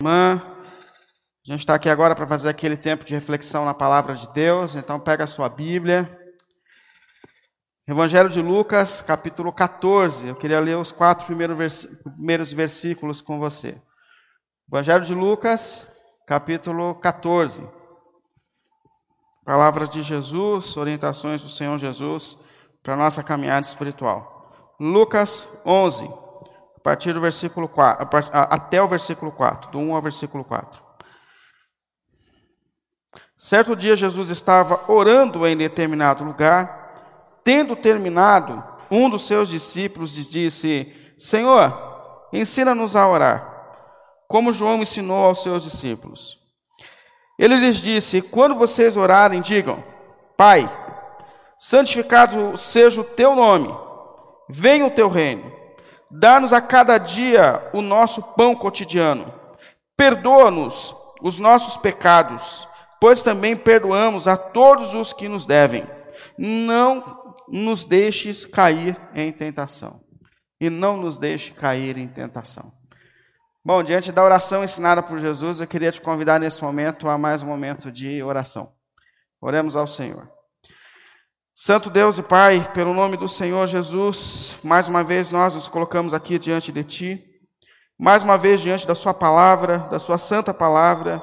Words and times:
Irmã, 0.00 0.40
a 1.44 1.50
gente 1.50 1.58
está 1.58 1.74
aqui 1.74 1.88
agora 1.88 2.14
para 2.14 2.24
fazer 2.24 2.48
aquele 2.48 2.76
tempo 2.76 3.04
de 3.04 3.12
reflexão 3.14 3.64
na 3.64 3.74
palavra 3.74 4.14
de 4.14 4.32
Deus, 4.32 4.76
então 4.76 5.00
pega 5.00 5.24
a 5.24 5.26
sua 5.26 5.48
Bíblia. 5.48 6.08
Evangelho 7.84 8.28
de 8.28 8.40
Lucas, 8.40 9.00
capítulo 9.00 9.52
14. 9.52 10.28
Eu 10.28 10.36
queria 10.36 10.60
ler 10.60 10.76
os 10.76 10.92
quatro 10.92 11.26
primeiros 11.26 12.52
versículos 12.52 13.20
com 13.20 13.40
você. 13.40 13.76
Evangelho 14.70 15.04
de 15.04 15.14
Lucas, 15.14 15.88
capítulo 16.28 16.94
14. 16.94 17.68
Palavras 19.44 19.90
de 19.90 20.00
Jesus, 20.04 20.76
orientações 20.76 21.42
do 21.42 21.48
Senhor 21.48 21.76
Jesus 21.76 22.38
para 22.84 22.94
a 22.94 22.96
nossa 22.96 23.20
caminhada 23.24 23.66
espiritual. 23.66 24.76
Lucas 24.78 25.48
11 25.66 26.08
a 26.08 26.27
partir 26.88 27.12
do 27.12 27.20
versículo 27.20 27.68
4, 27.68 28.08
até 28.32 28.80
o 28.82 28.88
versículo 28.88 29.30
4, 29.30 29.70
do 29.70 29.78
1 29.78 29.94
ao 29.94 30.00
versículo 30.00 30.42
4. 30.42 30.82
Certo 33.36 33.76
dia 33.76 33.94
Jesus 33.94 34.30
estava 34.30 34.90
orando 34.90 35.46
em 35.46 35.54
determinado 35.54 36.24
lugar, 36.24 37.40
tendo 37.44 37.76
terminado, 37.76 38.64
um 38.90 39.10
dos 39.10 39.26
seus 39.26 39.50
discípulos 39.50 40.14
disse: 40.30 40.90
Senhor, 41.18 42.26
ensina-nos 42.32 42.96
a 42.96 43.06
orar, 43.06 44.24
como 44.26 44.50
João 44.50 44.80
ensinou 44.80 45.26
aos 45.26 45.42
seus 45.42 45.64
discípulos. 45.64 46.38
Ele 47.38 47.56
lhes 47.56 47.76
disse: 47.76 48.22
Quando 48.22 48.54
vocês 48.54 48.96
orarem, 48.96 49.42
digam: 49.42 49.84
Pai, 50.38 50.66
santificado 51.58 52.56
seja 52.56 53.02
o 53.02 53.04
teu 53.04 53.36
nome, 53.36 53.76
venha 54.48 54.86
o 54.86 54.90
teu 54.90 55.10
reino. 55.10 55.57
Dá-nos 56.10 56.52
a 56.52 56.60
cada 56.60 56.98
dia 56.98 57.70
o 57.72 57.82
nosso 57.82 58.22
pão 58.22 58.54
cotidiano. 58.54 59.32
Perdoa-nos 59.96 60.94
os 61.20 61.38
nossos 61.38 61.76
pecados, 61.76 62.66
pois 63.00 63.22
também 63.22 63.56
perdoamos 63.56 64.26
a 64.26 64.36
todos 64.36 64.94
os 64.94 65.12
que 65.12 65.28
nos 65.28 65.44
devem. 65.44 65.86
Não 66.38 67.34
nos 67.48 67.84
deixes 67.84 68.44
cair 68.44 68.96
em 69.14 69.32
tentação. 69.32 70.00
E 70.60 70.70
não 70.70 70.96
nos 70.96 71.18
deixe 71.18 71.52
cair 71.52 71.96
em 71.96 72.08
tentação. 72.08 72.72
Bom, 73.64 73.82
diante 73.82 74.10
da 74.10 74.24
oração 74.24 74.64
ensinada 74.64 75.02
por 75.02 75.18
Jesus, 75.18 75.60
eu 75.60 75.66
queria 75.66 75.92
te 75.92 76.00
convidar 76.00 76.40
nesse 76.40 76.62
momento 76.62 77.08
a 77.08 77.18
mais 77.18 77.42
um 77.42 77.46
momento 77.46 77.92
de 77.92 78.22
oração. 78.22 78.72
Oremos 79.40 79.76
ao 79.76 79.86
Senhor. 79.86 80.37
Santo 81.60 81.90
Deus 81.90 82.16
e 82.16 82.22
Pai, 82.22 82.70
pelo 82.72 82.94
nome 82.94 83.16
do 83.16 83.26
Senhor 83.26 83.66
Jesus, 83.66 84.54
mais 84.62 84.86
uma 84.86 85.02
vez 85.02 85.32
nós 85.32 85.56
nos 85.56 85.66
colocamos 85.66 86.14
aqui 86.14 86.38
diante 86.38 86.70
de 86.70 86.84
Ti, 86.84 87.24
mais 87.98 88.22
uma 88.22 88.38
vez 88.38 88.60
diante 88.60 88.86
da 88.86 88.94
Sua 88.94 89.12
palavra, 89.12 89.78
da 89.90 89.98
Sua 89.98 90.18
santa 90.18 90.54
palavra, 90.54 91.20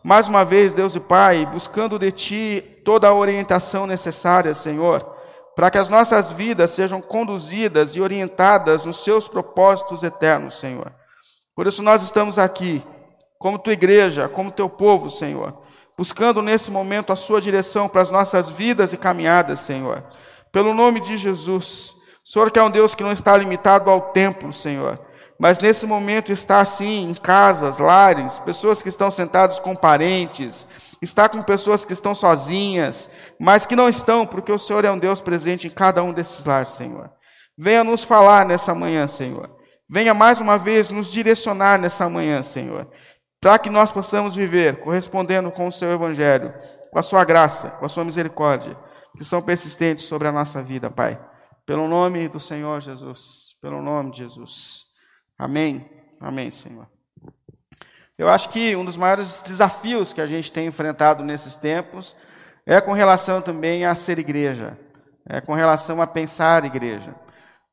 mais 0.00 0.28
uma 0.28 0.44
vez, 0.44 0.74
Deus 0.74 0.94
e 0.94 1.00
Pai, 1.00 1.44
buscando 1.44 1.98
de 1.98 2.12
Ti 2.12 2.82
toda 2.84 3.08
a 3.08 3.14
orientação 3.14 3.84
necessária, 3.84 4.54
Senhor, 4.54 5.04
para 5.56 5.72
que 5.72 5.78
as 5.78 5.88
nossas 5.88 6.30
vidas 6.30 6.70
sejam 6.70 7.00
conduzidas 7.00 7.96
e 7.96 8.00
orientadas 8.00 8.84
nos 8.84 9.02
Seus 9.02 9.26
propósitos 9.26 10.04
eternos, 10.04 10.54
Senhor. 10.54 10.94
Por 11.52 11.66
isso 11.66 11.82
nós 11.82 12.00
estamos 12.04 12.38
aqui, 12.38 12.80
como 13.40 13.58
Tua 13.58 13.72
igreja, 13.72 14.28
como 14.28 14.52
Teu 14.52 14.68
povo, 14.68 15.10
Senhor 15.10 15.63
buscando 15.96 16.42
nesse 16.42 16.70
momento 16.70 17.12
a 17.12 17.16
Sua 17.16 17.40
direção 17.40 17.88
para 17.88 18.02
as 18.02 18.10
nossas 18.10 18.48
vidas 18.48 18.92
e 18.92 18.96
caminhadas, 18.96 19.60
Senhor. 19.60 20.02
Pelo 20.52 20.74
nome 20.74 21.00
de 21.00 21.16
Jesus. 21.16 21.96
Senhor, 22.24 22.50
que 22.50 22.58
é 22.58 22.62
um 22.62 22.70
Deus 22.70 22.94
que 22.94 23.02
não 23.02 23.12
está 23.12 23.36
limitado 23.36 23.90
ao 23.90 24.00
templo, 24.00 24.50
Senhor, 24.50 24.98
mas 25.38 25.58
nesse 25.60 25.84
momento 25.84 26.32
está 26.32 26.60
assim 26.60 27.10
em 27.10 27.14
casas, 27.14 27.78
lares, 27.78 28.38
pessoas 28.38 28.82
que 28.82 28.88
estão 28.88 29.10
sentadas 29.10 29.58
com 29.58 29.76
parentes, 29.76 30.66
está 31.02 31.28
com 31.28 31.42
pessoas 31.42 31.84
que 31.84 31.92
estão 31.92 32.14
sozinhas, 32.14 33.10
mas 33.38 33.66
que 33.66 33.76
não 33.76 33.90
estão, 33.90 34.24
porque 34.24 34.50
o 34.50 34.58
Senhor 34.58 34.86
é 34.86 34.90
um 34.90 34.98
Deus 34.98 35.20
presente 35.20 35.66
em 35.66 35.70
cada 35.70 36.02
um 36.02 36.14
desses 36.14 36.46
lares, 36.46 36.70
Senhor. 36.70 37.10
Venha 37.58 37.84
nos 37.84 38.04
falar 38.04 38.46
nessa 38.46 38.74
manhã, 38.74 39.06
Senhor. 39.06 39.50
Venha 39.86 40.14
mais 40.14 40.40
uma 40.40 40.56
vez 40.56 40.88
nos 40.88 41.12
direcionar 41.12 41.78
nessa 41.78 42.08
manhã, 42.08 42.42
Senhor 42.42 42.88
para 43.44 43.58
que 43.58 43.68
nós 43.68 43.92
possamos 43.92 44.34
viver 44.34 44.80
correspondendo 44.80 45.50
com 45.50 45.68
o 45.68 45.70
seu 45.70 45.92
evangelho, 45.92 46.54
com 46.90 46.98
a 46.98 47.02
sua 47.02 47.26
graça, 47.26 47.72
com 47.72 47.84
a 47.84 47.88
sua 47.90 48.02
misericórdia, 48.02 48.74
que 49.18 49.22
são 49.22 49.42
persistentes 49.42 50.06
sobre 50.06 50.26
a 50.26 50.32
nossa 50.32 50.62
vida, 50.62 50.90
Pai. 50.90 51.22
Pelo 51.66 51.86
nome 51.86 52.26
do 52.26 52.40
Senhor 52.40 52.80
Jesus, 52.80 53.54
pelo 53.60 53.82
nome 53.82 54.12
de 54.12 54.20
Jesus. 54.20 54.84
Amém. 55.38 55.86
Amém, 56.18 56.50
Senhor. 56.50 56.88
Eu 58.16 58.30
acho 58.30 58.48
que 58.48 58.74
um 58.76 58.82
dos 58.82 58.96
maiores 58.96 59.42
desafios 59.42 60.14
que 60.14 60.22
a 60.22 60.26
gente 60.26 60.50
tem 60.50 60.66
enfrentado 60.66 61.22
nesses 61.22 61.54
tempos 61.54 62.16
é 62.64 62.80
com 62.80 62.94
relação 62.94 63.42
também 63.42 63.84
a 63.84 63.94
ser 63.94 64.18
igreja, 64.18 64.78
é 65.28 65.42
com 65.42 65.52
relação 65.52 66.00
a 66.00 66.06
pensar 66.06 66.64
igreja. 66.64 67.14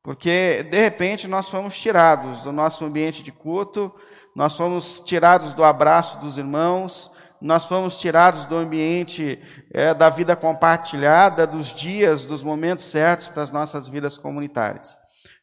Porque, 0.02 0.64
de 0.64 0.82
repente, 0.82 1.26
nós 1.26 1.48
fomos 1.48 1.78
tirados 1.78 2.42
do 2.42 2.52
nosso 2.52 2.84
ambiente 2.84 3.22
de 3.22 3.32
culto, 3.32 3.90
nós 4.34 4.56
fomos 4.56 5.00
tirados 5.00 5.54
do 5.54 5.62
abraço 5.62 6.18
dos 6.18 6.38
irmãos, 6.38 7.10
nós 7.40 7.66
fomos 7.66 7.96
tirados 7.96 8.44
do 8.44 8.56
ambiente 8.56 9.38
é, 9.72 9.92
da 9.92 10.08
vida 10.08 10.36
compartilhada, 10.36 11.46
dos 11.46 11.74
dias, 11.74 12.24
dos 12.24 12.42
momentos 12.42 12.84
certos 12.84 13.28
para 13.28 13.42
as 13.42 13.50
nossas 13.50 13.88
vidas 13.88 14.16
comunitárias. 14.16 14.98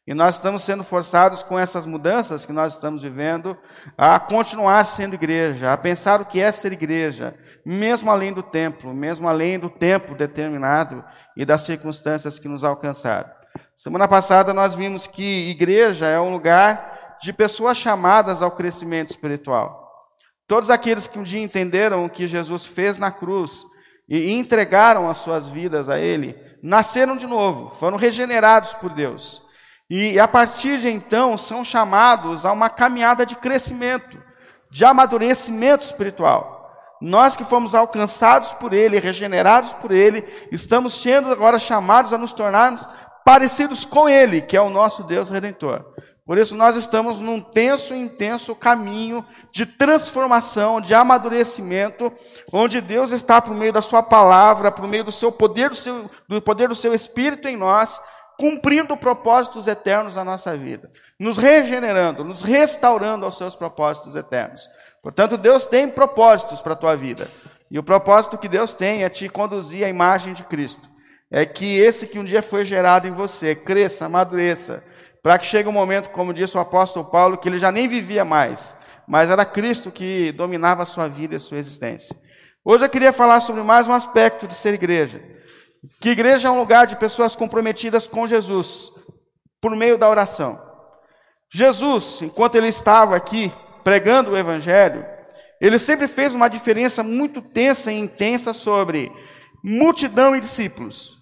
E 0.07 0.13
nós 0.15 0.35
estamos 0.35 0.63
sendo 0.63 0.83
forçados 0.83 1.43
com 1.43 1.59
essas 1.59 1.85
mudanças 1.85 2.43
que 2.43 2.51
nós 2.51 2.73
estamos 2.73 3.03
vivendo 3.03 3.55
a 3.95 4.19
continuar 4.19 4.83
sendo 4.85 5.13
igreja, 5.13 5.71
a 5.71 5.77
pensar 5.77 6.19
o 6.19 6.25
que 6.25 6.41
é 6.41 6.51
ser 6.51 6.71
igreja, 6.71 7.35
mesmo 7.63 8.09
além 8.09 8.33
do 8.33 8.41
templo, 8.41 8.91
mesmo 8.91 9.27
além 9.27 9.59
do 9.59 9.69
tempo 9.69 10.15
determinado 10.15 11.03
e 11.37 11.45
das 11.45 11.61
circunstâncias 11.61 12.39
que 12.39 12.47
nos 12.47 12.63
alcançaram. 12.63 13.29
Semana 13.75 14.07
passada 14.07 14.51
nós 14.51 14.73
vimos 14.73 15.05
que 15.05 15.51
igreja 15.51 16.07
é 16.07 16.19
um 16.19 16.31
lugar 16.31 16.98
de 17.21 17.33
pessoas 17.33 17.77
chamadas 17.77 18.41
ao 18.41 18.51
crescimento 18.51 19.09
espiritual. 19.09 19.89
Todos 20.47 20.69
aqueles 20.69 21.07
que 21.07 21.19
um 21.19 21.23
dia 21.23 21.41
entenderam 21.41 22.05
o 22.05 22.09
que 22.09 22.25
Jesus 22.25 22.65
fez 22.65 22.97
na 22.97 23.11
cruz 23.11 23.63
e 24.07 24.31
entregaram 24.33 25.09
as 25.09 25.17
suas 25.17 25.47
vidas 25.47 25.89
a 25.89 25.99
Ele, 25.99 26.35
nasceram 26.63 27.15
de 27.15 27.27
novo, 27.27 27.75
foram 27.75 27.97
regenerados 27.97 28.73
por 28.73 28.91
Deus. 28.91 29.43
E 29.89 30.19
a 30.19 30.27
partir 30.27 30.79
de 30.79 30.89
então 30.89 31.37
são 31.37 31.63
chamados 31.63 32.45
a 32.45 32.51
uma 32.51 32.69
caminhada 32.69 33.25
de 33.25 33.35
crescimento, 33.35 34.21
de 34.71 34.85
amadurecimento 34.85 35.83
espiritual. 35.83 36.59
Nós 37.01 37.35
que 37.35 37.43
fomos 37.43 37.73
alcançados 37.73 38.51
por 38.53 38.73
Ele, 38.73 38.99
regenerados 38.99 39.73
por 39.73 39.91
Ele, 39.91 40.23
estamos 40.51 40.93
sendo 41.01 41.31
agora 41.31 41.57
chamados 41.57 42.11
a 42.11 42.17
nos 42.17 42.33
tornarmos 42.33 42.87
parecidos 43.23 43.85
com 43.85 44.09
Ele, 44.09 44.41
que 44.41 44.57
é 44.57 44.61
o 44.61 44.69
nosso 44.69 45.03
Deus 45.03 45.29
redentor. 45.29 45.85
Por 46.29 46.37
isso, 46.37 46.55
nós 46.55 46.75
estamos 46.75 47.19
num 47.19 47.41
tenso 47.41 47.91
e 47.91 47.97
intenso 47.97 48.53
caminho 48.53 49.25
de 49.51 49.65
transformação, 49.65 50.79
de 50.79 50.93
amadurecimento, 50.93 52.13
onde 52.53 52.79
Deus 52.81 53.11
está, 53.11 53.41
por 53.41 53.55
meio 53.55 53.73
da 53.73 53.81
Sua 53.81 54.03
palavra, 54.03 54.71
por 54.71 54.87
meio 54.87 55.03
do 55.03 55.11
seu 55.11 55.31
poder, 55.31 55.69
do, 55.69 55.75
seu, 55.75 56.07
do 56.27 56.39
poder 56.39 56.67
do 56.67 56.75
seu 56.75 56.93
Espírito 56.93 57.47
em 57.47 57.57
nós, 57.57 57.99
cumprindo 58.37 58.95
propósitos 58.95 59.65
eternos 59.65 60.17
na 60.17 60.23
nossa 60.23 60.55
vida, 60.55 60.91
nos 61.19 61.35
regenerando, 61.35 62.23
nos 62.23 62.43
restaurando 62.43 63.25
aos 63.25 63.35
seus 63.35 63.55
propósitos 63.55 64.15
eternos. 64.15 64.69
Portanto, 65.01 65.35
Deus 65.35 65.65
tem 65.65 65.89
propósitos 65.89 66.61
para 66.61 66.73
a 66.73 66.75
tua 66.75 66.95
vida. 66.95 67.27
E 67.71 67.79
o 67.79 67.83
propósito 67.83 68.37
que 68.37 68.47
Deus 68.47 68.75
tem 68.75 69.03
é 69.03 69.09
te 69.09 69.27
conduzir 69.29 69.83
à 69.83 69.89
imagem 69.89 70.33
de 70.33 70.43
Cristo. 70.43 70.91
É 71.31 71.43
que 71.43 71.79
esse 71.79 72.05
que 72.05 72.19
um 72.19 72.23
dia 72.23 72.43
foi 72.43 72.65
gerado 72.65 73.07
em 73.07 73.11
você 73.11 73.55
cresça, 73.55 74.05
amadureça 74.05 74.83
para 75.21 75.37
que 75.37 75.45
chegue 75.45 75.67
um 75.67 75.73
momento, 75.73 76.09
como 76.09 76.33
disse 76.33 76.57
o 76.57 76.59
apóstolo 76.59 77.05
Paulo, 77.05 77.37
que 77.37 77.49
ele 77.49 77.57
já 77.57 77.71
nem 77.71 77.87
vivia 77.87 78.23
mais, 78.23 78.77
mas 79.07 79.29
era 79.29 79.43
Cristo 79.45 79.91
que 79.91 80.31
dominava 80.31 80.83
a 80.83 80.85
sua 80.85 81.07
vida 81.07 81.35
e 81.35 81.37
a 81.37 81.39
sua 81.39 81.57
existência. 81.57 82.15
Hoje 82.63 82.85
eu 82.85 82.89
queria 82.89 83.11
falar 83.11 83.39
sobre 83.39 83.63
mais 83.63 83.87
um 83.87 83.93
aspecto 83.93 84.47
de 84.47 84.53
ser 84.53 84.73
igreja. 84.73 85.21
Que 85.99 86.09
igreja 86.09 86.47
é 86.47 86.51
um 86.51 86.59
lugar 86.59 86.85
de 86.85 86.95
pessoas 86.95 87.35
comprometidas 87.35 88.07
com 88.07 88.27
Jesus, 88.27 88.91
por 89.61 89.75
meio 89.75 89.97
da 89.97 90.09
oração. 90.09 90.61
Jesus, 91.51 92.21
enquanto 92.21 92.55
ele 92.55 92.67
estava 92.67 93.15
aqui 93.15 93.51
pregando 93.83 94.31
o 94.31 94.37
Evangelho, 94.37 95.05
ele 95.59 95.79
sempre 95.79 96.07
fez 96.07 96.35
uma 96.35 96.49
diferença 96.49 97.01
muito 97.01 97.41
tensa 97.41 97.91
e 97.91 97.99
intensa 97.99 98.53
sobre 98.53 99.11
multidão 99.63 100.35
e 100.35 100.39
discípulos. 100.39 101.17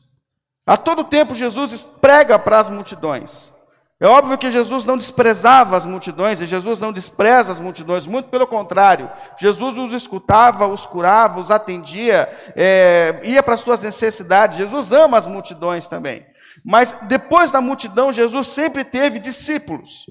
A 0.65 0.75
todo 0.75 1.03
tempo 1.03 1.33
Jesus 1.33 1.81
prega 1.81 2.37
para 2.37 2.59
as 2.59 2.69
multidões. 2.69 3.56
É 3.99 4.05
óbvio 4.05 4.37
que 4.37 4.51
Jesus 4.51 4.85
não 4.85 4.95
desprezava 4.95 5.75
as 5.75 5.83
multidões, 5.83 6.39
e 6.39 6.45
Jesus 6.45 6.79
não 6.79 6.93
despreza 6.93 7.51
as 7.51 7.59
multidões, 7.59 8.05
muito 8.05 8.29
pelo 8.29 8.45
contrário, 8.45 9.09
Jesus 9.39 9.75
os 9.77 9.91
escutava, 9.91 10.67
os 10.67 10.85
curava, 10.85 11.39
os 11.39 11.49
atendia, 11.49 12.29
é, 12.55 13.19
ia 13.23 13.41
para 13.41 13.57
suas 13.57 13.81
necessidades. 13.81 14.57
Jesus 14.57 14.91
ama 14.91 15.17
as 15.17 15.25
multidões 15.25 15.87
também. 15.87 16.23
Mas 16.63 16.99
depois 17.03 17.51
da 17.51 17.59
multidão, 17.59 18.13
Jesus 18.13 18.47
sempre 18.47 18.83
teve 18.83 19.17
discípulos. 19.17 20.05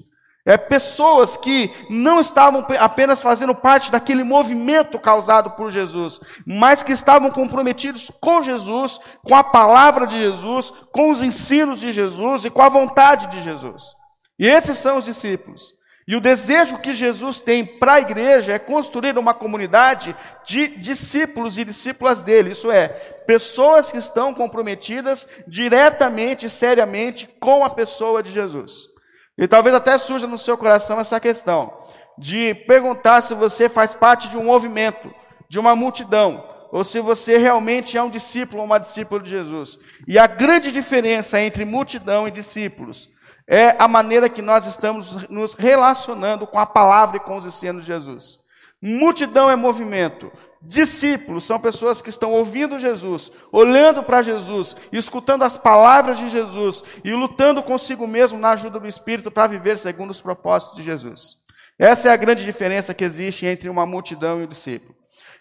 É 0.47 0.55
pessoas 0.55 1.35
que 1.35 1.69
não 1.89 2.21
estavam 2.21 2.65
apenas 2.79 3.21
fazendo 3.21 3.53
parte 3.53 3.91
daquele 3.91 4.23
movimento 4.23 4.97
causado 4.97 5.51
por 5.51 5.69
Jesus, 5.69 6.21
mas 6.45 6.81
que 6.81 6.93
estavam 6.93 7.29
comprometidos 7.29 8.09
com 8.21 8.41
Jesus, 8.41 8.97
com 9.25 9.35
a 9.35 9.43
palavra 9.43 10.07
de 10.07 10.17
Jesus, 10.17 10.71
com 10.93 11.11
os 11.11 11.21
ensinos 11.21 11.81
de 11.81 11.91
Jesus 11.91 12.45
e 12.45 12.49
com 12.49 12.61
a 12.61 12.69
vontade 12.69 13.27
de 13.27 13.41
Jesus. 13.41 13.93
E 14.39 14.47
esses 14.47 14.77
são 14.77 14.99
os 14.99 15.03
discípulos. 15.03 15.73
E 16.07 16.15
o 16.15 16.21
desejo 16.21 16.77
que 16.77 16.93
Jesus 16.93 17.41
tem 17.41 17.65
para 17.65 17.95
a 17.95 17.99
igreja 17.99 18.53
é 18.53 18.59
construir 18.59 19.17
uma 19.17 19.33
comunidade 19.33 20.15
de 20.45 20.67
discípulos 20.77 21.57
e 21.57 21.65
discípulas 21.65 22.21
dele, 22.21 22.51
isso 22.51 22.71
é, 22.71 22.87
pessoas 22.87 23.91
que 23.91 23.97
estão 23.97 24.33
comprometidas 24.33 25.27
diretamente 25.45 26.45
e 26.45 26.49
seriamente 26.49 27.27
com 27.37 27.65
a 27.65 27.69
pessoa 27.69 28.23
de 28.23 28.31
Jesus. 28.31 28.95
E 29.37 29.47
talvez 29.47 29.75
até 29.75 29.97
surja 29.97 30.25
no 30.25 30.37
seu 30.37 30.57
coração 30.57 30.99
essa 30.99 31.19
questão 31.19 31.77
de 32.17 32.55
perguntar 32.67 33.21
se 33.21 33.35
você 33.35 33.69
faz 33.69 33.93
parte 33.93 34.29
de 34.29 34.37
um 34.37 34.43
movimento, 34.43 35.13
de 35.47 35.59
uma 35.59 35.75
multidão, 35.75 36.43
ou 36.71 36.83
se 36.83 36.99
você 36.99 37.37
realmente 37.37 37.97
é 37.97 38.01
um 38.01 38.09
discípulo 38.09 38.59
ou 38.59 38.65
uma 38.65 38.79
discípula 38.79 39.21
de 39.21 39.29
Jesus. 39.29 39.79
E 40.07 40.17
a 40.17 40.25
grande 40.25 40.71
diferença 40.71 41.39
entre 41.39 41.63
multidão 41.63 42.27
e 42.27 42.31
discípulos 42.31 43.09
é 43.47 43.75
a 43.79 43.87
maneira 43.87 44.27
que 44.27 44.41
nós 44.41 44.65
estamos 44.65 45.29
nos 45.29 45.53
relacionando 45.53 46.45
com 46.45 46.59
a 46.59 46.65
palavra 46.65 47.17
e 47.17 47.19
com 47.19 47.37
os 47.37 47.45
ensinos 47.45 47.83
de 47.83 47.87
Jesus. 47.87 48.39
Multidão 48.81 49.49
é 49.49 49.55
movimento. 49.55 50.31
Discípulos 50.61 51.45
são 51.45 51.59
pessoas 51.59 52.01
que 52.01 52.09
estão 52.09 52.31
ouvindo 52.31 52.79
Jesus, 52.79 53.31
olhando 53.51 54.01
para 54.01 54.23
Jesus, 54.23 54.75
escutando 54.91 55.43
as 55.43 55.55
palavras 55.55 56.17
de 56.17 56.27
Jesus 56.27 56.83
e 57.03 57.11
lutando 57.13 57.61
consigo 57.61 58.07
mesmo 58.07 58.39
na 58.39 58.51
ajuda 58.51 58.79
do 58.79 58.87
Espírito 58.87 59.29
para 59.29 59.47
viver 59.47 59.77
segundo 59.77 60.09
os 60.09 60.19
propósitos 60.19 60.77
de 60.77 60.83
Jesus. 60.83 61.37
Essa 61.77 62.09
é 62.09 62.11
a 62.11 62.17
grande 62.17 62.43
diferença 62.43 62.93
que 62.93 63.03
existe 63.03 63.45
entre 63.45 63.69
uma 63.69 63.85
multidão 63.85 64.41
e 64.41 64.45
um 64.45 64.47
discípulo. 64.47 64.95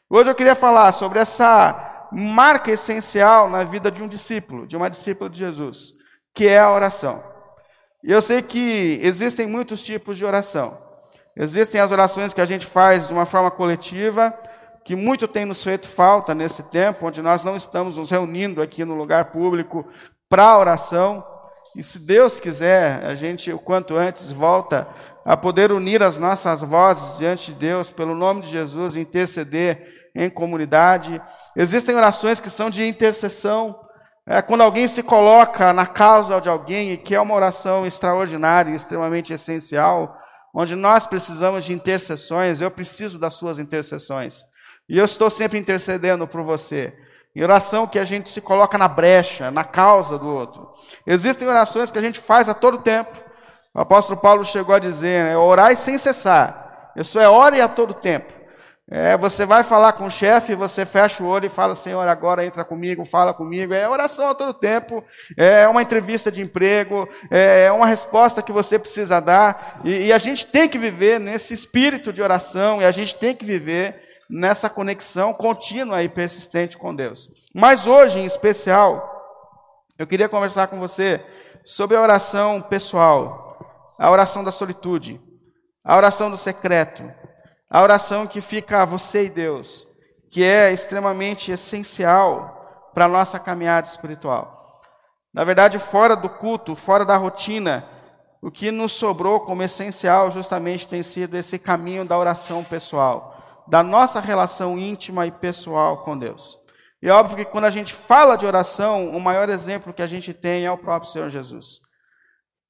Hoje 0.08 0.30
eu 0.30 0.34
queria 0.34 0.54
falar 0.54 0.92
sobre 0.92 1.18
essa 1.18 2.08
marca 2.12 2.70
essencial 2.70 3.48
na 3.48 3.64
vida 3.64 3.90
de 3.90 4.02
um 4.02 4.08
discípulo, 4.08 4.66
de 4.66 4.76
uma 4.76 4.90
discípula 4.90 5.30
de 5.30 5.38
Jesus, 5.38 5.94
que 6.34 6.46
é 6.46 6.58
a 6.58 6.70
oração. 6.70 7.24
E 8.04 8.12
eu 8.12 8.20
sei 8.20 8.42
que 8.42 9.00
existem 9.02 9.46
muitos 9.46 9.82
tipos 9.82 10.16
de 10.16 10.24
oração. 10.24 10.78
Existem 11.34 11.80
as 11.80 11.90
orações 11.90 12.32
que 12.32 12.40
a 12.40 12.46
gente 12.46 12.64
faz 12.64 13.08
de 13.08 13.14
uma 13.14 13.26
forma 13.26 13.50
coletiva, 13.50 14.32
que 14.86 14.94
muito 14.94 15.26
tem 15.26 15.44
nos 15.44 15.64
feito 15.64 15.88
falta 15.88 16.32
nesse 16.32 16.62
tempo, 16.62 17.08
onde 17.08 17.20
nós 17.20 17.42
não 17.42 17.56
estamos 17.56 17.96
nos 17.96 18.12
reunindo 18.12 18.62
aqui 18.62 18.84
no 18.84 18.94
lugar 18.94 19.32
público 19.32 19.84
para 20.28 20.56
oração. 20.56 21.26
E 21.74 21.82
se 21.82 21.98
Deus 22.06 22.38
quiser, 22.38 23.04
a 23.04 23.12
gente 23.12 23.52
o 23.52 23.58
quanto 23.58 23.96
antes 23.96 24.30
volta 24.30 24.86
a 25.24 25.36
poder 25.36 25.72
unir 25.72 26.04
as 26.04 26.18
nossas 26.18 26.62
vozes 26.62 27.18
diante 27.18 27.52
de 27.52 27.58
Deus, 27.58 27.90
pelo 27.90 28.14
nome 28.14 28.42
de 28.42 28.48
Jesus, 28.48 28.94
interceder 28.94 30.08
em 30.14 30.30
comunidade. 30.30 31.20
Existem 31.56 31.96
orações 31.96 32.38
que 32.38 32.48
são 32.48 32.70
de 32.70 32.86
intercessão. 32.86 33.76
É 34.24 34.40
quando 34.40 34.60
alguém 34.60 34.86
se 34.86 35.02
coloca 35.02 35.72
na 35.72 35.84
causa 35.84 36.40
de 36.40 36.48
alguém, 36.48 36.92
e 36.92 36.96
que 36.96 37.16
é 37.16 37.20
uma 37.20 37.34
oração 37.34 37.84
extraordinária 37.84 38.70
e 38.70 38.76
extremamente 38.76 39.32
essencial 39.32 40.16
onde 40.54 40.76
nós 40.76 41.06
precisamos 41.06 41.64
de 41.64 41.72
intercessões, 41.72 42.60
eu 42.60 42.70
preciso 42.70 43.18
das 43.18 43.34
suas 43.34 43.58
intercessões. 43.58 44.44
E 44.88 44.98
eu 44.98 45.04
estou 45.04 45.28
sempre 45.30 45.58
intercedendo 45.58 46.26
por 46.26 46.42
você. 46.42 46.94
Em 47.34 47.42
oração 47.42 47.86
que 47.86 47.98
a 47.98 48.04
gente 48.04 48.28
se 48.28 48.40
coloca 48.40 48.78
na 48.78 48.88
brecha, 48.88 49.50
na 49.50 49.62
causa 49.62 50.18
do 50.18 50.26
outro. 50.26 50.70
Existem 51.06 51.46
orações 51.46 51.90
que 51.90 51.98
a 51.98 52.02
gente 52.02 52.18
faz 52.18 52.48
a 52.48 52.54
todo 52.54 52.78
tempo. 52.78 53.14
O 53.74 53.80
apóstolo 53.80 54.18
Paulo 54.18 54.42
chegou 54.42 54.74
a 54.74 54.78
dizer, 54.78 55.24
né, 55.24 55.36
orai 55.36 55.76
sem 55.76 55.98
cessar. 55.98 56.92
Isso 56.96 57.18
é 57.18 57.28
ore 57.28 57.60
a 57.60 57.68
todo 57.68 57.92
tempo. 57.92 58.32
É, 58.88 59.18
você 59.18 59.44
vai 59.44 59.64
falar 59.64 59.94
com 59.94 60.04
o 60.04 60.10
chefe, 60.10 60.54
você 60.54 60.86
fecha 60.86 61.22
o 61.22 61.26
olho 61.26 61.46
e 61.46 61.50
fala, 61.50 61.74
Senhor, 61.74 62.06
agora 62.06 62.46
entra 62.46 62.64
comigo, 62.64 63.04
fala 63.04 63.34
comigo. 63.34 63.74
É 63.74 63.88
oração 63.88 64.30
a 64.30 64.34
todo 64.34 64.54
tempo, 64.54 65.04
é 65.36 65.66
uma 65.66 65.82
entrevista 65.82 66.30
de 66.30 66.40
emprego, 66.40 67.08
é 67.28 67.70
uma 67.72 67.86
resposta 67.86 68.40
que 68.40 68.52
você 68.52 68.78
precisa 68.78 69.20
dar. 69.20 69.80
E, 69.84 70.06
e 70.06 70.12
a 70.12 70.18
gente 70.18 70.46
tem 70.46 70.68
que 70.68 70.78
viver 70.78 71.18
nesse 71.18 71.52
espírito 71.52 72.12
de 72.12 72.22
oração, 72.22 72.80
e 72.80 72.84
a 72.84 72.92
gente 72.92 73.16
tem 73.16 73.34
que 73.34 73.44
viver 73.44 74.05
nessa 74.28 74.68
conexão 74.68 75.32
contínua 75.32 76.02
e 76.02 76.08
persistente 76.08 76.76
com 76.76 76.94
Deus. 76.94 77.28
Mas 77.54 77.86
hoje, 77.86 78.20
em 78.20 78.24
especial, 78.24 79.12
eu 79.98 80.06
queria 80.06 80.28
conversar 80.28 80.66
com 80.68 80.78
você 80.78 81.24
sobre 81.64 81.96
a 81.96 82.00
oração 82.00 82.60
pessoal, 82.60 83.94
a 83.98 84.10
oração 84.10 84.42
da 84.42 84.52
solitude, 84.52 85.20
a 85.84 85.96
oração 85.96 86.30
do 86.30 86.36
secreto 86.36 87.04
a 87.68 87.82
oração 87.82 88.26
que 88.26 88.40
fica 88.40 88.86
você 88.86 89.24
e 89.24 89.28
Deus, 89.28 89.86
que 90.30 90.44
é 90.44 90.72
extremamente 90.72 91.50
essencial 91.50 92.90
para 92.94 93.06
a 93.06 93.08
nossa 93.08 93.38
caminhada 93.38 93.86
espiritual. 93.86 94.80
Na 95.34 95.44
verdade, 95.44 95.78
fora 95.78 96.16
do 96.16 96.28
culto, 96.28 96.74
fora 96.74 97.04
da 97.04 97.16
rotina, 97.16 97.86
o 98.40 98.50
que 98.50 98.70
nos 98.70 98.92
sobrou 98.92 99.40
como 99.40 99.62
essencial 99.62 100.30
justamente 100.30 100.86
tem 100.86 101.02
sido 101.02 101.36
esse 101.36 101.58
caminho 101.58 102.04
da 102.04 102.16
oração 102.16 102.62
pessoal, 102.62 103.35
da 103.68 103.82
nossa 103.82 104.20
relação 104.20 104.78
íntima 104.78 105.26
e 105.26 105.30
pessoal 105.30 106.04
com 106.04 106.16
Deus. 106.16 106.58
E 107.02 107.08
é 107.08 107.12
óbvio 107.12 107.36
que 107.36 107.44
quando 107.44 107.64
a 107.64 107.70
gente 107.70 107.92
fala 107.92 108.36
de 108.36 108.46
oração, 108.46 109.10
o 109.10 109.20
maior 109.20 109.48
exemplo 109.48 109.92
que 109.92 110.02
a 110.02 110.06
gente 110.06 110.32
tem 110.32 110.64
é 110.64 110.70
o 110.70 110.78
próprio 110.78 111.10
Senhor 111.10 111.28
Jesus. 111.28 111.80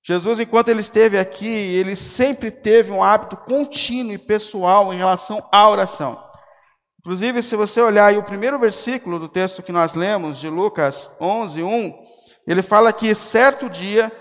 Jesus, 0.04 0.38
enquanto 0.38 0.68
ele 0.68 0.80
esteve 0.80 1.18
aqui, 1.18 1.46
ele 1.46 1.96
sempre 1.96 2.50
teve 2.50 2.92
um 2.92 3.02
hábito 3.02 3.36
contínuo 3.36 4.12
e 4.12 4.18
pessoal 4.18 4.92
em 4.94 4.96
relação 4.96 5.46
à 5.50 5.68
oração. 5.68 6.22
Inclusive, 7.00 7.42
se 7.42 7.56
você 7.56 7.80
olhar 7.80 8.06
aí 8.06 8.18
o 8.18 8.22
primeiro 8.22 8.58
versículo 8.58 9.18
do 9.18 9.28
texto 9.28 9.62
que 9.62 9.72
nós 9.72 9.94
lemos, 9.94 10.38
de 10.38 10.48
Lucas 10.48 11.10
11, 11.20 11.62
1, 11.62 11.94
ele 12.46 12.62
fala 12.62 12.92
que 12.92 13.14
certo 13.14 13.68
dia 13.68 14.12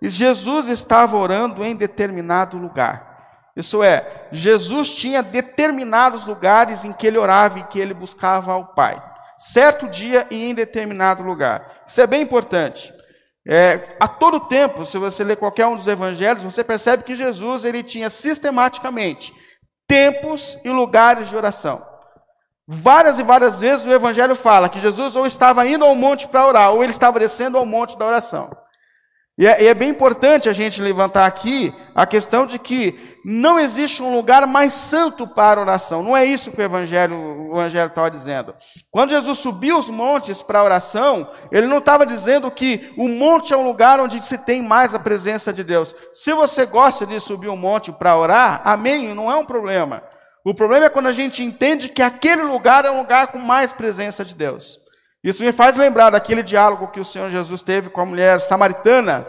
Jesus 0.00 0.68
estava 0.68 1.16
orando 1.16 1.64
em 1.64 1.74
determinado 1.74 2.56
lugar. 2.56 3.50
Isso 3.56 3.82
é, 3.82 4.21
Jesus 4.32 4.94
tinha 4.94 5.22
determinados 5.22 6.26
lugares 6.26 6.84
em 6.84 6.92
que 6.92 7.06
ele 7.06 7.18
orava 7.18 7.58
e 7.58 7.64
que 7.64 7.78
ele 7.78 7.92
buscava 7.92 8.52
ao 8.52 8.74
Pai. 8.74 9.00
Certo 9.36 9.88
dia 9.88 10.26
e 10.30 10.50
em 10.50 10.54
determinado 10.54 11.22
lugar. 11.22 11.82
Isso 11.86 12.00
é 12.00 12.06
bem 12.06 12.22
importante. 12.22 12.92
É, 13.46 13.96
a 14.00 14.06
todo 14.06 14.40
tempo, 14.40 14.86
se 14.86 14.96
você 14.98 15.22
ler 15.24 15.36
qualquer 15.36 15.66
um 15.66 15.76
dos 15.76 15.88
evangelhos, 15.88 16.42
você 16.42 16.62
percebe 16.62 17.02
que 17.02 17.16
Jesus 17.16 17.64
ele 17.64 17.82
tinha 17.82 18.08
sistematicamente 18.08 19.34
tempos 19.86 20.58
e 20.64 20.70
lugares 20.70 21.28
de 21.28 21.36
oração. 21.36 21.84
Várias 22.66 23.18
e 23.18 23.22
várias 23.22 23.60
vezes 23.60 23.84
o 23.84 23.92
evangelho 23.92 24.34
fala 24.34 24.68
que 24.68 24.80
Jesus 24.80 25.16
ou 25.16 25.26
estava 25.26 25.66
indo 25.66 25.84
ao 25.84 25.94
monte 25.94 26.26
para 26.28 26.46
orar, 26.46 26.72
ou 26.72 26.82
ele 26.82 26.92
estava 26.92 27.18
descendo 27.18 27.58
ao 27.58 27.66
monte 27.66 27.98
da 27.98 28.06
oração. 28.06 28.50
E 29.36 29.46
é, 29.46 29.64
e 29.64 29.66
é 29.66 29.74
bem 29.74 29.90
importante 29.90 30.48
a 30.48 30.52
gente 30.52 30.80
levantar 30.80 31.26
aqui 31.26 31.74
a 31.94 32.06
questão 32.06 32.46
de 32.46 32.58
que 32.58 33.11
não 33.24 33.58
existe 33.58 34.02
um 34.02 34.14
lugar 34.14 34.46
mais 34.46 34.72
santo 34.72 35.26
para 35.26 35.60
oração. 35.60 36.02
Não 36.02 36.16
é 36.16 36.24
isso 36.24 36.50
que 36.50 36.60
o 36.60 36.64
Evangelho 36.64 37.42
o 37.52 37.60
Evangelho 37.60 37.88
estava 37.88 38.10
dizendo. 38.10 38.54
Quando 38.90 39.10
Jesus 39.10 39.38
subiu 39.38 39.78
os 39.78 39.88
montes 39.88 40.40
para 40.40 40.60
a 40.60 40.64
oração, 40.64 41.28
ele 41.50 41.66
não 41.66 41.78
estava 41.78 42.06
dizendo 42.06 42.50
que 42.50 42.92
o 42.96 43.08
monte 43.08 43.52
é 43.52 43.56
um 43.56 43.66
lugar 43.66 44.00
onde 44.00 44.22
se 44.24 44.38
tem 44.38 44.62
mais 44.62 44.94
a 44.94 44.98
presença 44.98 45.52
de 45.52 45.62
Deus. 45.62 45.94
Se 46.12 46.32
você 46.32 46.64
gosta 46.64 47.06
de 47.06 47.20
subir 47.20 47.48
um 47.48 47.56
monte 47.56 47.92
para 47.92 48.16
orar, 48.16 48.62
amém, 48.64 49.14
não 49.14 49.30
é 49.30 49.36
um 49.36 49.44
problema. 49.44 50.02
O 50.44 50.54
problema 50.54 50.86
é 50.86 50.90
quando 50.90 51.06
a 51.06 51.12
gente 51.12 51.44
entende 51.44 51.88
que 51.88 52.02
aquele 52.02 52.42
lugar 52.42 52.84
é 52.84 52.90
um 52.90 52.98
lugar 52.98 53.28
com 53.28 53.38
mais 53.38 53.72
presença 53.72 54.24
de 54.24 54.34
Deus. 54.34 54.80
Isso 55.22 55.44
me 55.44 55.52
faz 55.52 55.76
lembrar 55.76 56.10
daquele 56.10 56.42
diálogo 56.42 56.88
que 56.88 56.98
o 56.98 57.04
Senhor 57.04 57.30
Jesus 57.30 57.62
teve 57.62 57.90
com 57.90 58.00
a 58.00 58.06
mulher 58.06 58.40
samaritana 58.40 59.24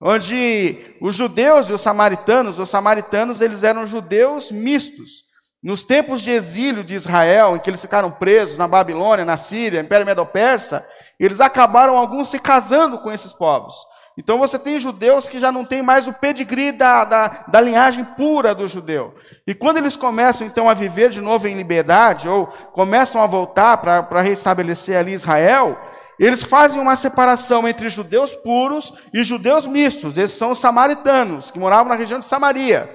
onde 0.00 0.96
os 1.00 1.14
judeus 1.14 1.68
e 1.68 1.72
os 1.72 1.80
samaritanos, 1.80 2.58
os 2.58 2.68
samaritanos 2.68 3.40
eles 3.40 3.62
eram 3.62 3.86
judeus 3.86 4.50
mistos. 4.50 5.28
Nos 5.62 5.82
tempos 5.82 6.22
de 6.22 6.30
exílio 6.30 6.84
de 6.84 6.94
Israel, 6.94 7.56
em 7.56 7.58
que 7.58 7.68
eles 7.68 7.80
ficaram 7.80 8.10
presos 8.10 8.56
na 8.56 8.68
Babilônia, 8.68 9.24
na 9.24 9.36
Síria, 9.36 9.80
Império 9.80 10.06
Medo-Persa, 10.06 10.86
eles 11.18 11.40
acabaram 11.40 11.98
alguns 11.98 12.28
se 12.28 12.38
casando 12.38 12.98
com 12.98 13.10
esses 13.10 13.32
povos. 13.32 13.74
Então 14.18 14.38
você 14.38 14.58
tem 14.58 14.80
judeus 14.80 15.28
que 15.28 15.38
já 15.38 15.52
não 15.52 15.64
tem 15.64 15.80
mais 15.80 16.08
o 16.08 16.12
pedigree 16.12 16.72
da, 16.72 17.04
da, 17.04 17.28
da 17.46 17.60
linhagem 17.60 18.04
pura 18.04 18.52
do 18.52 18.66
judeu. 18.66 19.14
E 19.46 19.54
quando 19.54 19.76
eles 19.76 19.96
começam 19.96 20.44
então 20.44 20.68
a 20.68 20.74
viver 20.74 21.10
de 21.10 21.20
novo 21.20 21.46
em 21.46 21.56
liberdade, 21.56 22.28
ou 22.28 22.46
começam 22.72 23.22
a 23.22 23.26
voltar 23.26 23.76
para 23.76 24.20
restabelecer 24.20 24.96
ali 24.96 25.12
Israel, 25.12 25.78
eles 26.18 26.42
fazem 26.42 26.80
uma 26.80 26.96
separação 26.96 27.66
entre 27.68 27.88
judeus 27.88 28.34
puros 28.34 28.92
e 29.12 29.22
judeus 29.22 29.66
mistos. 29.66 30.18
Esses 30.18 30.36
são 30.36 30.50
os 30.50 30.58
samaritanos, 30.58 31.50
que 31.50 31.58
moravam 31.58 31.88
na 31.88 31.94
região 31.94 32.18
de 32.18 32.24
Samaria. 32.24 32.88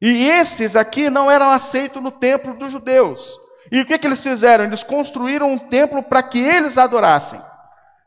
E 0.00 0.28
esses 0.28 0.76
aqui 0.76 1.08
não 1.08 1.30
eram 1.30 1.50
aceitos 1.50 2.02
no 2.02 2.10
templo 2.10 2.54
dos 2.54 2.70
judeus. 2.72 3.38
E 3.72 3.80
o 3.80 3.86
que, 3.86 3.98
que 3.98 4.06
eles 4.06 4.20
fizeram? 4.20 4.64
Eles 4.64 4.82
construíram 4.82 5.50
um 5.50 5.58
templo 5.58 6.02
para 6.02 6.22
que 6.22 6.38
eles 6.38 6.76
adorassem. 6.76 7.40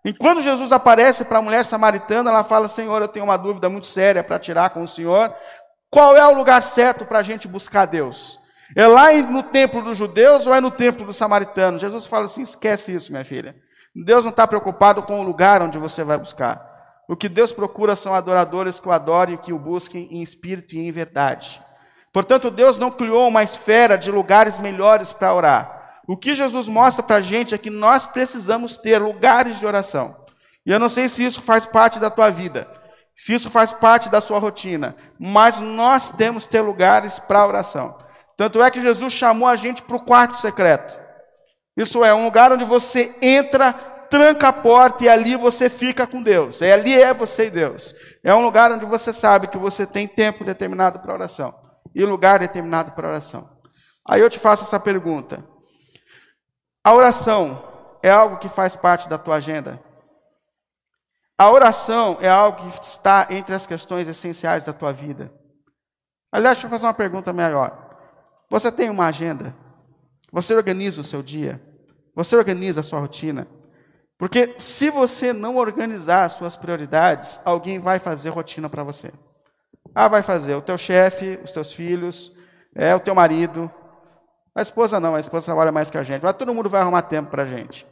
E 0.05 0.11
quando 0.13 0.41
Jesus 0.41 0.71
aparece 0.71 1.23
para 1.23 1.39
a 1.39 1.41
mulher 1.41 1.63
samaritana, 1.63 2.29
ela 2.29 2.43
fala: 2.43 2.67
Senhor, 2.67 3.01
eu 3.01 3.07
tenho 3.07 3.25
uma 3.25 3.37
dúvida 3.37 3.69
muito 3.69 3.87
séria 3.87 4.23
para 4.23 4.39
tirar 4.39 4.71
com 4.71 4.83
o 4.83 4.87
Senhor. 4.87 5.33
Qual 5.89 6.17
é 6.17 6.27
o 6.27 6.33
lugar 6.33 6.61
certo 6.61 7.05
para 7.05 7.19
a 7.19 7.23
gente 7.23 7.47
buscar 7.47 7.85
Deus? 7.85 8.39
É 8.75 8.87
lá 8.87 9.13
no 9.13 9.43
templo 9.43 9.81
dos 9.81 9.97
judeus 9.97 10.47
ou 10.47 10.53
é 10.53 10.59
no 10.59 10.71
templo 10.71 11.05
dos 11.05 11.15
samaritanos? 11.15 11.81
Jesus 11.81 12.05
fala 12.05 12.25
assim: 12.25 12.41
esquece 12.41 12.93
isso, 12.93 13.11
minha 13.11 13.23
filha. 13.23 13.55
Deus 13.95 14.23
não 14.23 14.31
está 14.31 14.47
preocupado 14.47 15.03
com 15.03 15.19
o 15.19 15.23
lugar 15.23 15.61
onde 15.61 15.77
você 15.77 16.03
vai 16.03 16.17
buscar. 16.17 16.73
O 17.07 17.15
que 17.15 17.29
Deus 17.29 17.51
procura 17.51 17.95
são 17.95 18.13
adoradores 18.13 18.79
que 18.79 18.87
o 18.87 18.91
adorem 18.91 19.35
e 19.35 19.37
que 19.37 19.53
o 19.53 19.59
busquem 19.59 20.07
em 20.09 20.23
espírito 20.23 20.75
e 20.75 20.79
em 20.79 20.91
verdade. 20.91 21.61
Portanto, 22.11 22.49
Deus 22.49 22.77
não 22.77 22.89
criou 22.89 23.27
uma 23.27 23.43
esfera 23.43 23.97
de 23.97 24.11
lugares 24.11 24.57
melhores 24.57 25.11
para 25.11 25.33
orar. 25.33 26.01
O 26.07 26.17
que 26.17 26.33
Jesus 26.33 26.67
mostra 26.67 27.03
para 27.03 27.17
a 27.17 27.21
gente 27.21 27.53
é 27.53 27.57
que 27.57 27.69
nós 27.69 28.05
precisamos 28.05 28.77
ter 28.77 28.99
lugares 28.99 29.59
de 29.59 29.65
oração. 29.65 30.15
E 30.65 30.71
eu 30.71 30.79
não 30.79 30.89
sei 30.89 31.09
se 31.09 31.25
isso 31.25 31.41
faz 31.41 31.65
parte 31.65 31.99
da 31.99 32.09
tua 32.09 32.29
vida, 32.29 32.67
se 33.15 33.33
isso 33.33 33.49
faz 33.49 33.73
parte 33.73 34.09
da 34.09 34.21
sua 34.21 34.39
rotina, 34.39 34.95
mas 35.19 35.59
nós 35.59 36.09
temos 36.11 36.45
que 36.45 36.51
ter 36.51 36.61
lugares 36.61 37.19
para 37.19 37.45
oração. 37.45 37.97
Tanto 38.37 38.61
é 38.61 38.71
que 38.71 38.81
Jesus 38.81 39.13
chamou 39.13 39.47
a 39.47 39.55
gente 39.55 39.81
para 39.81 39.95
o 39.97 40.03
quarto 40.03 40.37
secreto. 40.37 41.02
Isso 41.75 42.03
é 42.03 42.13
um 42.13 42.23
lugar 42.23 42.51
onde 42.51 42.63
você 42.63 43.15
entra, 43.21 43.73
tranca 43.73 44.49
a 44.49 44.53
porta 44.53 45.03
e 45.03 45.09
ali 45.09 45.35
você 45.35 45.69
fica 45.69 46.05
com 46.05 46.21
Deus. 46.21 46.61
É 46.61 46.73
ali 46.73 46.93
é 46.93 47.13
você 47.13 47.47
e 47.47 47.49
Deus. 47.49 47.95
É 48.23 48.33
um 48.33 48.43
lugar 48.43 48.71
onde 48.71 48.85
você 48.85 49.11
sabe 49.11 49.47
que 49.47 49.57
você 49.57 49.87
tem 49.87 50.07
tempo 50.07 50.43
determinado 50.43 50.99
para 50.99 51.13
oração 51.13 51.53
e 51.95 52.05
lugar 52.05 52.39
determinado 52.39 52.91
para 52.91 53.07
oração. 53.07 53.49
Aí 54.07 54.21
eu 54.21 54.29
te 54.29 54.37
faço 54.37 54.63
essa 54.63 54.79
pergunta: 54.79 55.43
a 56.83 56.93
oração 56.93 57.97
é 58.03 58.11
algo 58.11 58.37
que 58.37 58.49
faz 58.49 58.75
parte 58.75 59.09
da 59.09 59.17
tua 59.17 59.35
agenda? 59.35 59.81
A 61.37 61.49
oração 61.49 62.17
é 62.21 62.29
algo 62.29 62.57
que 62.61 62.85
está 62.85 63.27
entre 63.31 63.55
as 63.55 63.65
questões 63.65 64.07
essenciais 64.07 64.65
da 64.65 64.73
tua 64.73 64.93
vida. 64.93 65.33
Aliás, 66.31 66.57
deixa 66.57 66.67
eu 66.67 66.69
fazer 66.69 66.85
uma 66.85 66.93
pergunta 66.93 67.33
melhor. 67.33 67.97
Você 68.49 68.71
tem 68.71 68.89
uma 68.89 69.07
agenda? 69.07 69.55
Você 70.33 70.55
organiza 70.55 70.99
o 70.99 71.03
seu 71.03 71.21
dia? 71.21 71.61
Você 72.15 72.35
organiza 72.35 72.79
a 72.79 72.83
sua 72.83 72.99
rotina? 72.99 73.47
Porque 74.17 74.55
se 74.57 74.89
você 74.89 75.31
não 75.31 75.57
organizar 75.57 76.23
as 76.23 76.33
suas 76.33 76.55
prioridades, 76.55 77.39
alguém 77.45 77.77
vai 77.77 77.99
fazer 77.99 78.29
rotina 78.29 78.67
para 78.67 78.83
você. 78.83 79.13
Ah, 79.93 80.07
vai 80.07 80.23
fazer 80.23 80.55
o 80.55 80.61
teu 80.61 80.75
chefe, 80.75 81.39
os 81.43 81.51
teus 81.51 81.71
filhos, 81.71 82.35
é 82.73 82.95
o 82.95 82.99
teu 82.99 83.13
marido. 83.13 83.71
A 84.55 84.63
esposa 84.63 84.99
não, 84.99 85.13
a 85.13 85.19
esposa 85.19 85.45
trabalha 85.45 85.71
mais 85.71 85.91
que 85.91 85.99
a 85.99 86.03
gente, 86.03 86.23
mas 86.23 86.35
todo 86.35 86.53
mundo 86.53 86.67
vai 86.67 86.81
arrumar 86.81 87.03
tempo 87.03 87.29
para 87.29 87.43
a 87.43 87.47
gente. 87.47 87.85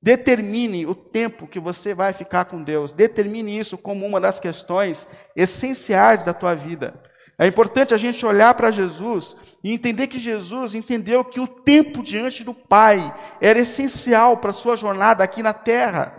Determine 0.00 0.86
o 0.86 0.94
tempo 0.94 1.48
que 1.48 1.58
você 1.58 1.94
vai 1.94 2.12
ficar 2.12 2.44
com 2.44 2.62
Deus. 2.62 2.92
Determine 2.92 3.58
isso 3.58 3.76
como 3.76 4.06
uma 4.06 4.20
das 4.20 4.38
questões 4.38 5.08
essenciais 5.34 6.24
da 6.24 6.32
tua 6.32 6.54
vida. 6.54 6.94
É 7.40 7.46
importante 7.46 7.94
a 7.94 7.98
gente 7.98 8.26
olhar 8.26 8.52
para 8.54 8.72
Jesus 8.72 9.36
e 9.62 9.72
entender 9.72 10.08
que 10.08 10.18
Jesus 10.18 10.74
entendeu 10.74 11.24
que 11.24 11.38
o 11.38 11.46
tempo 11.46 12.02
diante 12.02 12.42
do 12.42 12.52
Pai 12.52 13.14
era 13.40 13.60
essencial 13.60 14.38
para 14.38 14.50
a 14.50 14.54
sua 14.54 14.76
jornada 14.76 15.22
aqui 15.22 15.40
na 15.40 15.52
terra. 15.52 16.18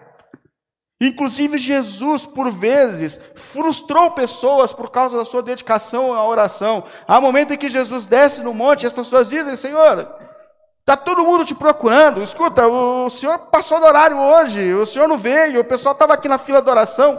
Inclusive, 1.01 1.57
Jesus, 1.57 2.25
por 2.25 2.49
vezes, 2.49 3.19
frustrou 3.35 4.11
pessoas 4.11 4.71
por 4.71 4.91
causa 4.91 5.17
da 5.17 5.25
sua 5.25 5.41
dedicação 5.41 6.13
à 6.13 6.25
oração. 6.25 6.85
Há 7.05 7.19
momento 7.19 7.53
em 7.53 7.57
que 7.57 7.69
Jesus 7.69 8.05
desce 8.05 8.41
no 8.41 8.53
monte 8.53 8.83
e 8.83 8.87
as 8.87 8.93
pessoas 8.93 9.29
dizem: 9.29 9.57
Senhor, 9.57 10.09
está 10.79 10.95
todo 10.95 11.23
mundo 11.23 11.45
te 11.45 11.55
procurando. 11.55 12.21
Escuta, 12.21 12.65
o 12.67 13.09
senhor 13.09 13.39
passou 13.51 13.79
do 13.79 13.85
horário 13.85 14.17
hoje, 14.17 14.73
o 14.73 14.85
senhor 14.85 15.07
não 15.07 15.17
veio, 15.17 15.61
o 15.61 15.65
pessoal 15.65 15.93
estava 15.93 16.13
aqui 16.13 16.27
na 16.27 16.37
fila 16.37 16.61
de 16.61 16.69
oração. 16.69 17.17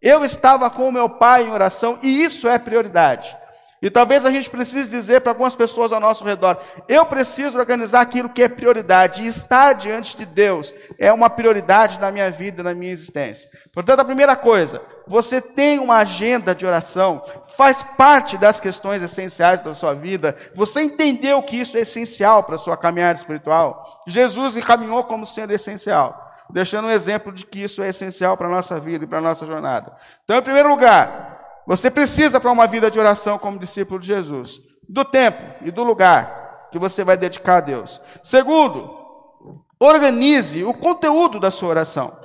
Eu 0.00 0.24
estava 0.24 0.70
com 0.70 0.88
o 0.88 0.92
meu 0.92 1.08
pai 1.08 1.44
em 1.44 1.50
oração 1.50 1.98
e 2.02 2.22
isso 2.22 2.48
é 2.48 2.58
prioridade. 2.58 3.36
E 3.80 3.88
talvez 3.88 4.26
a 4.26 4.30
gente 4.30 4.50
precise 4.50 4.90
dizer 4.90 5.20
para 5.20 5.30
algumas 5.30 5.54
pessoas 5.54 5.92
ao 5.92 6.00
nosso 6.00 6.24
redor: 6.24 6.58
eu 6.88 7.06
preciso 7.06 7.58
organizar 7.58 8.00
aquilo 8.00 8.28
que 8.28 8.42
é 8.42 8.48
prioridade. 8.48 9.22
E 9.22 9.28
estar 9.28 9.72
diante 9.72 10.16
de 10.16 10.26
Deus 10.26 10.74
é 10.98 11.12
uma 11.12 11.30
prioridade 11.30 11.98
na 12.00 12.10
minha 12.10 12.28
vida, 12.30 12.62
na 12.62 12.74
minha 12.74 12.92
existência. 12.92 13.48
Portanto, 13.72 14.00
a 14.00 14.04
primeira 14.04 14.34
coisa, 14.34 14.82
você 15.06 15.40
tem 15.40 15.78
uma 15.78 15.98
agenda 15.98 16.54
de 16.54 16.66
oração, 16.66 17.22
faz 17.56 17.82
parte 17.96 18.36
das 18.36 18.58
questões 18.58 19.00
essenciais 19.00 19.62
da 19.62 19.72
sua 19.74 19.94
vida. 19.94 20.34
Você 20.54 20.82
entendeu 20.82 21.40
que 21.42 21.56
isso 21.56 21.76
é 21.76 21.80
essencial 21.80 22.42
para 22.42 22.56
a 22.56 22.58
sua 22.58 22.76
caminhada 22.76 23.18
espiritual? 23.18 23.84
Jesus 24.08 24.56
encaminhou 24.56 25.04
como 25.04 25.24
sendo 25.24 25.52
essencial 25.52 26.27
deixando 26.50 26.86
um 26.86 26.90
exemplo 26.90 27.32
de 27.32 27.44
que 27.44 27.62
isso 27.62 27.82
é 27.82 27.88
essencial 27.88 28.36
para 28.36 28.48
a 28.48 28.50
nossa 28.50 28.78
vida 28.80 29.04
e 29.04 29.06
para 29.06 29.18
a 29.18 29.22
nossa 29.22 29.46
jornada. 29.46 29.96
Então, 30.24 30.36
em 30.36 30.42
primeiro 30.42 30.68
lugar, 30.68 31.38
você 31.66 31.90
precisa 31.90 32.40
para 32.40 32.50
uma 32.50 32.66
vida 32.66 32.90
de 32.90 32.98
oração 32.98 33.38
como 33.38 33.58
discípulo 33.58 34.00
de 34.00 34.06
Jesus, 34.06 34.60
do 34.88 35.04
tempo 35.04 35.42
e 35.62 35.70
do 35.70 35.84
lugar 35.84 36.68
que 36.72 36.78
você 36.78 37.04
vai 37.04 37.16
dedicar 37.16 37.58
a 37.58 37.60
Deus. 37.60 38.00
Segundo, 38.22 38.96
organize 39.78 40.64
o 40.64 40.74
conteúdo 40.74 41.38
da 41.38 41.50
sua 41.50 41.70
oração. 41.70 42.16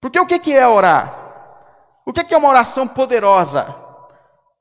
Porque 0.00 0.18
o 0.18 0.26
que 0.26 0.52
é 0.52 0.66
orar? 0.66 1.22
O 2.06 2.12
que 2.12 2.34
é 2.34 2.36
uma 2.36 2.48
oração 2.48 2.86
poderosa? 2.86 3.74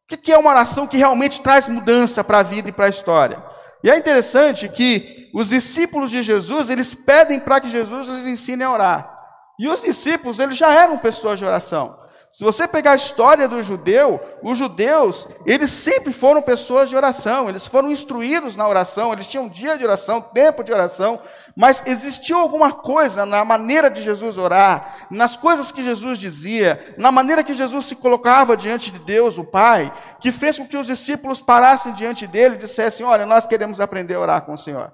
O 0.04 0.18
que 0.18 0.32
é 0.32 0.38
uma 0.38 0.52
oração 0.52 0.88
que 0.88 0.98
realmente 0.98 1.42
traz 1.42 1.68
mudança 1.68 2.24
para 2.24 2.40
a 2.40 2.44
vida 2.44 2.70
e 2.70 2.72
para 2.72 2.86
a 2.86 2.90
história? 2.90 3.44
E 3.84 3.90
é 3.90 3.98
interessante 3.98 4.70
que 4.70 5.30
os 5.34 5.50
discípulos 5.50 6.10
de 6.10 6.24
Jesus, 6.24 6.70
eles 6.70 6.96
pedem 6.96 7.40
para 7.40 7.60
que 7.60 7.68
Jesus 7.68 8.08
lhes 8.08 8.26
ensine 8.26 8.64
a 8.64 8.72
orar. 8.72 9.14
E 9.60 9.68
os 9.68 9.82
discípulos, 9.82 10.40
eles 10.40 10.58
já 10.58 10.74
eram 10.74 10.98
pessoas 10.98 11.38
de 11.38 11.46
oração. 11.46 11.98
Se 12.34 12.44
você 12.44 12.68
pegar 12.68 12.94
a 12.94 12.96
história 12.96 13.48
do 13.48 13.62
judeu, 13.62 14.20
os 14.42 14.58
judeus, 14.58 15.28
eles 15.46 15.70
sempre 15.70 16.12
foram 16.12 16.42
pessoas 16.42 16.90
de 16.90 16.96
oração, 16.96 17.48
eles 17.48 17.68
foram 17.68 17.92
instruídos 17.92 18.56
na 18.56 18.68
oração, 18.68 19.14
eles 19.14 19.28
tinham 19.28 19.48
dia 19.48 19.78
de 19.78 19.84
oração, 19.84 20.20
tempo 20.20 20.64
de 20.64 20.74
oração, 20.74 21.22
mas 21.56 21.86
existiu 21.86 22.40
alguma 22.40 22.74
coisa 22.74 23.24
na 23.24 23.46
maneira 23.46 23.88
de 23.88 24.02
Jesus 24.02 24.40
orar, 24.40 25.06
nas 25.12 25.38
coisas 25.38 25.72
que 25.72 25.84
Jesus 25.84 26.18
dizia, 26.18 26.96
na 26.98 27.12
maneira 27.12 27.44
que 27.44 27.54
Jesus 27.54 27.86
se 27.86 27.98
colocava 27.98 28.58
diante 28.58 28.90
de 28.90 28.98
Deus, 28.98 29.38
o 29.38 29.44
Pai, 29.44 29.94
que 30.20 30.32
fez 30.32 30.58
com 30.58 30.66
que 30.66 30.76
os 30.76 30.88
discípulos 30.88 31.40
parassem 31.40 31.94
diante 31.94 32.26
dele 32.26 32.56
e 32.56 32.58
dissessem: 32.58 33.06
Olha, 33.06 33.28
nós 33.28 33.46
queremos 33.46 33.80
aprender 33.80 34.16
a 34.16 34.20
orar 34.20 34.42
com 34.42 34.54
o 34.54 34.58
Senhor. 34.58 34.92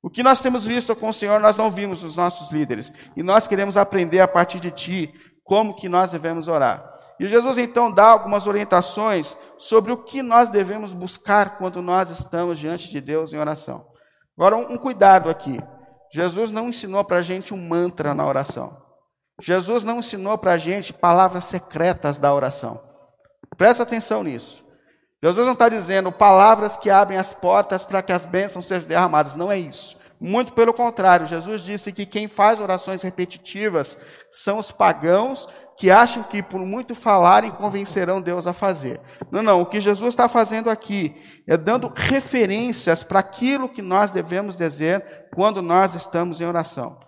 O 0.00 0.08
que 0.08 0.22
nós 0.22 0.40
temos 0.40 0.64
visto 0.64 0.94
com 0.94 1.08
o 1.08 1.12
Senhor, 1.12 1.40
nós 1.40 1.56
não 1.56 1.72
vimos 1.72 2.04
nos 2.04 2.14
nossos 2.14 2.52
líderes, 2.52 2.92
e 3.16 3.22
nós 3.24 3.48
queremos 3.48 3.76
aprender 3.76 4.20
a 4.20 4.28
partir 4.28 4.60
de 4.60 4.70
Ti 4.70 5.12
como 5.48 5.74
que 5.74 5.88
nós 5.88 6.12
devemos 6.12 6.46
orar. 6.46 6.94
E 7.18 7.26
Jesus 7.26 7.58
então 7.58 7.90
dá 7.90 8.04
algumas 8.04 8.46
orientações 8.46 9.34
sobre 9.58 9.90
o 9.90 9.96
que 9.96 10.22
nós 10.22 10.50
devemos 10.50 10.92
buscar 10.92 11.56
quando 11.58 11.82
nós 11.82 12.10
estamos 12.10 12.58
diante 12.58 12.88
de 12.90 13.00
Deus 13.00 13.32
em 13.32 13.38
oração. 13.38 13.86
Agora, 14.36 14.56
um, 14.56 14.76
cuidado 14.76 15.28
aqui. 15.28 15.58
Jesus 16.12 16.52
não 16.52 16.68
ensinou 16.68 17.02
para 17.02 17.16
a 17.16 17.22
gente 17.22 17.52
um 17.52 17.56
mantra 17.56 18.14
na 18.14 18.24
oração. 18.24 18.80
Jesus 19.40 19.82
não 19.82 19.98
ensinou 19.98 20.38
para 20.38 20.52
a 20.52 20.56
gente 20.56 20.92
palavras 20.92 21.44
secretas 21.44 22.18
da 22.18 22.32
oração. 22.32 22.80
Presta 23.56 23.82
atenção 23.82 24.22
nisso. 24.22 24.64
Jesus 25.22 25.44
não 25.44 25.54
está 25.54 25.68
dizendo 25.68 26.12
palavras 26.12 26.76
que 26.76 26.88
abrem 26.88 27.18
as 27.18 27.32
portas 27.32 27.82
para 27.82 28.00
que 28.00 28.12
as 28.12 28.24
bênçãos 28.24 28.66
sejam 28.66 28.88
derramadas. 28.88 29.34
Não 29.34 29.50
é 29.50 29.58
isso. 29.58 29.97
Muito 30.20 30.52
pelo 30.52 30.74
contrário, 30.74 31.26
Jesus 31.26 31.62
disse 31.62 31.92
que 31.92 32.04
quem 32.04 32.26
faz 32.26 32.58
orações 32.58 33.02
repetitivas 33.02 33.96
são 34.30 34.58
os 34.58 34.72
pagãos 34.72 35.48
que 35.76 35.92
acham 35.92 36.24
que 36.24 36.42
por 36.42 36.58
muito 36.58 36.92
falarem 36.92 37.52
convencerão 37.52 38.20
Deus 38.20 38.48
a 38.48 38.52
fazer. 38.52 39.00
Não, 39.30 39.42
não, 39.42 39.62
o 39.62 39.66
que 39.66 39.80
Jesus 39.80 40.08
está 40.08 40.28
fazendo 40.28 40.68
aqui 40.68 41.14
é 41.46 41.56
dando 41.56 41.92
referências 41.94 43.04
para 43.04 43.20
aquilo 43.20 43.68
que 43.68 43.80
nós 43.80 44.10
devemos 44.10 44.56
dizer 44.56 45.28
quando 45.32 45.62
nós 45.62 45.94
estamos 45.94 46.40
em 46.40 46.46
oração. 46.46 46.98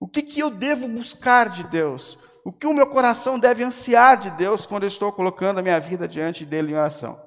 O 0.00 0.08
que, 0.08 0.22
que 0.22 0.40
eu 0.40 0.50
devo 0.50 0.88
buscar 0.88 1.48
de 1.48 1.62
Deus? 1.62 2.18
O 2.44 2.52
que 2.52 2.66
o 2.66 2.74
meu 2.74 2.88
coração 2.88 3.38
deve 3.38 3.62
ansiar 3.62 4.16
de 4.16 4.30
Deus 4.30 4.66
quando 4.66 4.82
eu 4.82 4.88
estou 4.88 5.12
colocando 5.12 5.58
a 5.58 5.62
minha 5.62 5.78
vida 5.78 6.08
diante 6.08 6.44
dele 6.44 6.72
em 6.72 6.76
oração? 6.76 7.24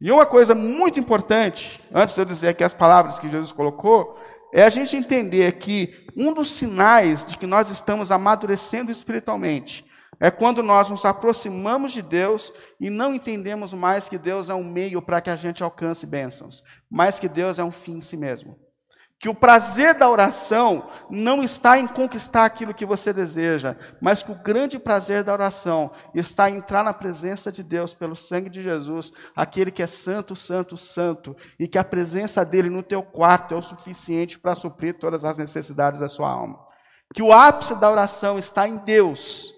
E 0.00 0.12
uma 0.12 0.26
coisa 0.26 0.54
muito 0.54 1.00
importante, 1.00 1.80
antes 1.92 2.14
de 2.14 2.20
eu 2.20 2.24
dizer 2.24 2.48
aqui 2.48 2.62
as 2.62 2.74
palavras 2.74 3.18
que 3.18 3.28
Jesus 3.28 3.52
colocou, 3.52 4.18
é 4.56 4.62
a 4.62 4.70
gente 4.70 4.96
entender 4.96 5.58
que 5.58 6.06
um 6.16 6.32
dos 6.32 6.50
sinais 6.50 7.26
de 7.26 7.36
que 7.36 7.46
nós 7.46 7.68
estamos 7.68 8.10
amadurecendo 8.10 8.90
espiritualmente 8.90 9.84
é 10.18 10.30
quando 10.30 10.62
nós 10.62 10.88
nos 10.88 11.04
aproximamos 11.04 11.92
de 11.92 12.00
Deus 12.00 12.50
e 12.80 12.88
não 12.88 13.14
entendemos 13.14 13.74
mais 13.74 14.08
que 14.08 14.16
Deus 14.16 14.48
é 14.48 14.54
um 14.54 14.64
meio 14.64 15.02
para 15.02 15.20
que 15.20 15.28
a 15.28 15.36
gente 15.36 15.62
alcance 15.62 16.06
bênçãos, 16.06 16.64
mas 16.88 17.20
que 17.20 17.28
Deus 17.28 17.58
é 17.58 17.64
um 17.64 17.70
fim 17.70 17.98
em 17.98 18.00
si 18.00 18.16
mesmo. 18.16 18.58
Que 19.18 19.30
o 19.30 19.34
prazer 19.34 19.94
da 19.94 20.10
oração 20.10 20.88
não 21.10 21.42
está 21.42 21.78
em 21.78 21.86
conquistar 21.86 22.44
aquilo 22.44 22.74
que 22.74 22.84
você 22.84 23.12
deseja, 23.12 23.74
mas 24.00 24.22
que 24.22 24.30
o 24.30 24.34
grande 24.34 24.78
prazer 24.78 25.24
da 25.24 25.32
oração 25.32 25.90
está 26.14 26.50
em 26.50 26.56
entrar 26.56 26.84
na 26.84 26.92
presença 26.92 27.50
de 27.50 27.62
Deus 27.62 27.94
pelo 27.94 28.14
sangue 28.14 28.50
de 28.50 28.60
Jesus, 28.60 29.12
aquele 29.34 29.70
que 29.70 29.82
é 29.82 29.86
santo, 29.86 30.36
santo, 30.36 30.76
santo, 30.76 31.34
e 31.58 31.66
que 31.66 31.78
a 31.78 31.84
presença 31.84 32.44
dele 32.44 32.68
no 32.68 32.82
teu 32.82 33.02
quarto 33.02 33.54
é 33.54 33.56
o 33.56 33.62
suficiente 33.62 34.38
para 34.38 34.54
suprir 34.54 34.98
todas 34.98 35.24
as 35.24 35.38
necessidades 35.38 36.00
da 36.00 36.08
sua 36.08 36.30
alma. 36.30 36.58
Que 37.14 37.22
o 37.22 37.32
ápice 37.32 37.74
da 37.76 37.90
oração 37.90 38.38
está 38.38 38.68
em 38.68 38.76
Deus 38.76 39.55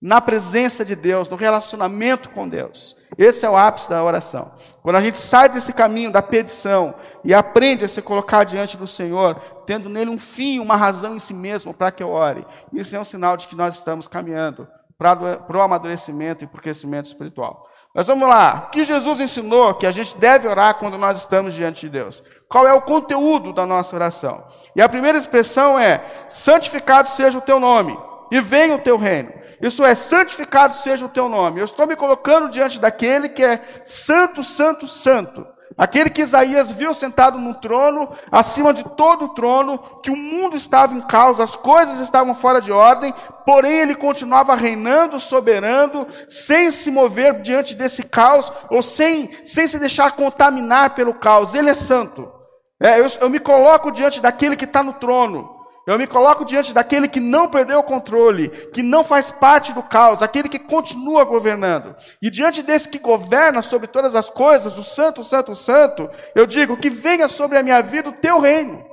na 0.00 0.20
presença 0.20 0.84
de 0.84 0.96
Deus, 0.96 1.28
no 1.28 1.36
relacionamento 1.36 2.30
com 2.30 2.48
Deus. 2.48 2.96
Esse 3.18 3.44
é 3.44 3.50
o 3.50 3.56
ápice 3.56 3.90
da 3.90 4.02
oração. 4.02 4.52
Quando 4.82 4.96
a 4.96 5.00
gente 5.00 5.18
sai 5.18 5.48
desse 5.48 5.72
caminho 5.72 6.10
da 6.10 6.22
petição 6.22 6.94
e 7.22 7.34
aprende 7.34 7.84
a 7.84 7.88
se 7.88 8.00
colocar 8.00 8.44
diante 8.44 8.76
do 8.76 8.86
Senhor, 8.86 9.34
tendo 9.66 9.90
nele 9.90 10.10
um 10.10 10.18
fim, 10.18 10.58
uma 10.58 10.76
razão 10.76 11.14
em 11.14 11.18
si 11.18 11.34
mesmo 11.34 11.74
para 11.74 11.90
que 11.90 12.02
eu 12.02 12.10
ore, 12.10 12.46
isso 12.72 12.96
é 12.96 13.00
um 13.00 13.04
sinal 13.04 13.36
de 13.36 13.46
que 13.46 13.56
nós 13.56 13.74
estamos 13.74 14.08
caminhando 14.08 14.66
para 14.96 15.56
o 15.56 15.60
amadurecimento 15.60 16.44
e 16.44 16.46
para 16.46 16.58
o 16.58 16.62
crescimento 16.62 17.06
espiritual. 17.06 17.68
Mas 17.94 18.06
vamos 18.06 18.28
lá. 18.28 18.66
O 18.66 18.70
que 18.70 18.84
Jesus 18.84 19.20
ensinou 19.20 19.74
que 19.74 19.86
a 19.86 19.90
gente 19.90 20.16
deve 20.16 20.46
orar 20.46 20.74
quando 20.74 20.96
nós 20.96 21.18
estamos 21.18 21.54
diante 21.54 21.82
de 21.82 21.88
Deus? 21.88 22.22
Qual 22.48 22.66
é 22.66 22.72
o 22.72 22.82
conteúdo 22.82 23.52
da 23.52 23.66
nossa 23.66 23.96
oração? 23.96 24.44
E 24.76 24.80
a 24.80 24.88
primeira 24.88 25.18
expressão 25.18 25.78
é: 25.78 26.04
santificado 26.28 27.08
seja 27.08 27.38
o 27.38 27.42
teu 27.42 27.58
nome 27.58 27.98
e 28.30 28.40
venha 28.40 28.76
o 28.76 28.78
teu 28.78 28.96
reino. 28.96 29.32
Isso 29.60 29.84
é, 29.84 29.94
santificado 29.94 30.72
seja 30.72 31.04
o 31.04 31.08
teu 31.08 31.28
nome. 31.28 31.60
Eu 31.60 31.64
estou 31.64 31.86
me 31.86 31.94
colocando 31.94 32.48
diante 32.48 32.78
daquele 32.78 33.28
que 33.28 33.44
é 33.44 33.62
santo, 33.84 34.42
santo, 34.42 34.88
santo. 34.88 35.46
Aquele 35.76 36.10
que 36.10 36.22
Isaías 36.22 36.72
viu 36.72 36.92
sentado 36.92 37.38
no 37.38 37.54
trono, 37.54 38.10
acima 38.30 38.72
de 38.72 38.84
todo 38.84 39.26
o 39.26 39.28
trono, 39.28 39.78
que 40.02 40.10
o 40.10 40.16
mundo 40.16 40.56
estava 40.56 40.94
em 40.94 41.00
caos, 41.00 41.40
as 41.40 41.56
coisas 41.56 42.00
estavam 42.00 42.34
fora 42.34 42.60
de 42.60 42.72
ordem, 42.72 43.14
porém 43.46 43.78
ele 43.78 43.94
continuava 43.94 44.54
reinando, 44.54 45.20
soberano, 45.20 46.06
sem 46.28 46.70
se 46.70 46.90
mover 46.90 47.40
diante 47.40 47.74
desse 47.74 48.04
caos, 48.04 48.52
ou 48.68 48.82
sem, 48.82 49.30
sem 49.44 49.66
se 49.66 49.78
deixar 49.78 50.12
contaminar 50.12 50.90
pelo 50.90 51.14
caos. 51.14 51.54
Ele 51.54 51.70
é 51.70 51.74
santo. 51.74 52.30
É, 52.78 52.98
eu, 53.00 53.06
eu 53.20 53.30
me 53.30 53.38
coloco 53.38 53.90
diante 53.90 54.20
daquele 54.20 54.56
que 54.56 54.64
está 54.64 54.82
no 54.82 54.94
trono. 54.94 55.59
Eu 55.90 55.98
me 55.98 56.06
coloco 56.06 56.44
diante 56.44 56.72
daquele 56.72 57.08
que 57.08 57.18
não 57.18 57.48
perdeu 57.48 57.80
o 57.80 57.82
controle, 57.82 58.48
que 58.48 58.80
não 58.80 59.02
faz 59.02 59.32
parte 59.32 59.72
do 59.72 59.82
caos, 59.82 60.22
aquele 60.22 60.48
que 60.48 60.60
continua 60.60 61.24
governando. 61.24 61.96
E 62.22 62.30
diante 62.30 62.62
desse 62.62 62.88
que 62.88 63.00
governa 63.00 63.60
sobre 63.60 63.88
todas 63.88 64.14
as 64.14 64.30
coisas, 64.30 64.78
o 64.78 64.84
Santo, 64.84 65.24
Santo, 65.24 65.52
Santo, 65.52 66.08
eu 66.32 66.46
digo 66.46 66.76
que 66.76 66.88
venha 66.88 67.26
sobre 67.26 67.58
a 67.58 67.62
minha 67.64 67.82
vida 67.82 68.08
o 68.08 68.12
teu 68.12 68.38
reino. 68.38 68.86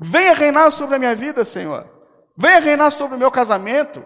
Venha 0.00 0.32
reinar 0.32 0.70
sobre 0.70 0.94
a 0.94 0.98
minha 1.00 1.14
vida, 1.16 1.44
Senhor. 1.44 1.90
Venha 2.38 2.60
reinar 2.60 2.92
sobre 2.92 3.16
o 3.16 3.18
meu 3.18 3.32
casamento. 3.32 4.00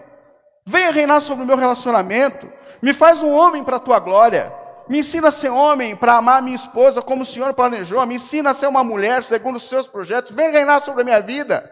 Venha 0.66 0.90
reinar 0.90 1.20
sobre 1.20 1.44
o 1.44 1.46
meu 1.46 1.58
relacionamento. 1.58 2.50
Me 2.80 2.94
faz 2.94 3.22
um 3.22 3.34
homem 3.34 3.62
para 3.62 3.76
a 3.76 3.80
tua 3.80 3.98
glória. 3.98 4.50
Me 4.88 4.98
ensina 5.00 5.28
a 5.28 5.32
ser 5.32 5.50
homem 5.50 5.96
para 5.96 6.16
amar 6.16 6.42
minha 6.42 6.54
esposa 6.54 7.02
como 7.02 7.22
o 7.22 7.26
Senhor 7.26 7.52
planejou. 7.54 8.04
Me 8.06 8.14
ensina 8.14 8.50
a 8.50 8.54
ser 8.54 8.68
uma 8.68 8.84
mulher 8.84 9.22
segundo 9.22 9.56
os 9.56 9.68
seus 9.68 9.88
projetos. 9.88 10.32
Vem 10.32 10.50
reinar 10.50 10.80
sobre 10.82 11.02
a 11.02 11.04
minha 11.04 11.20
vida. 11.20 11.68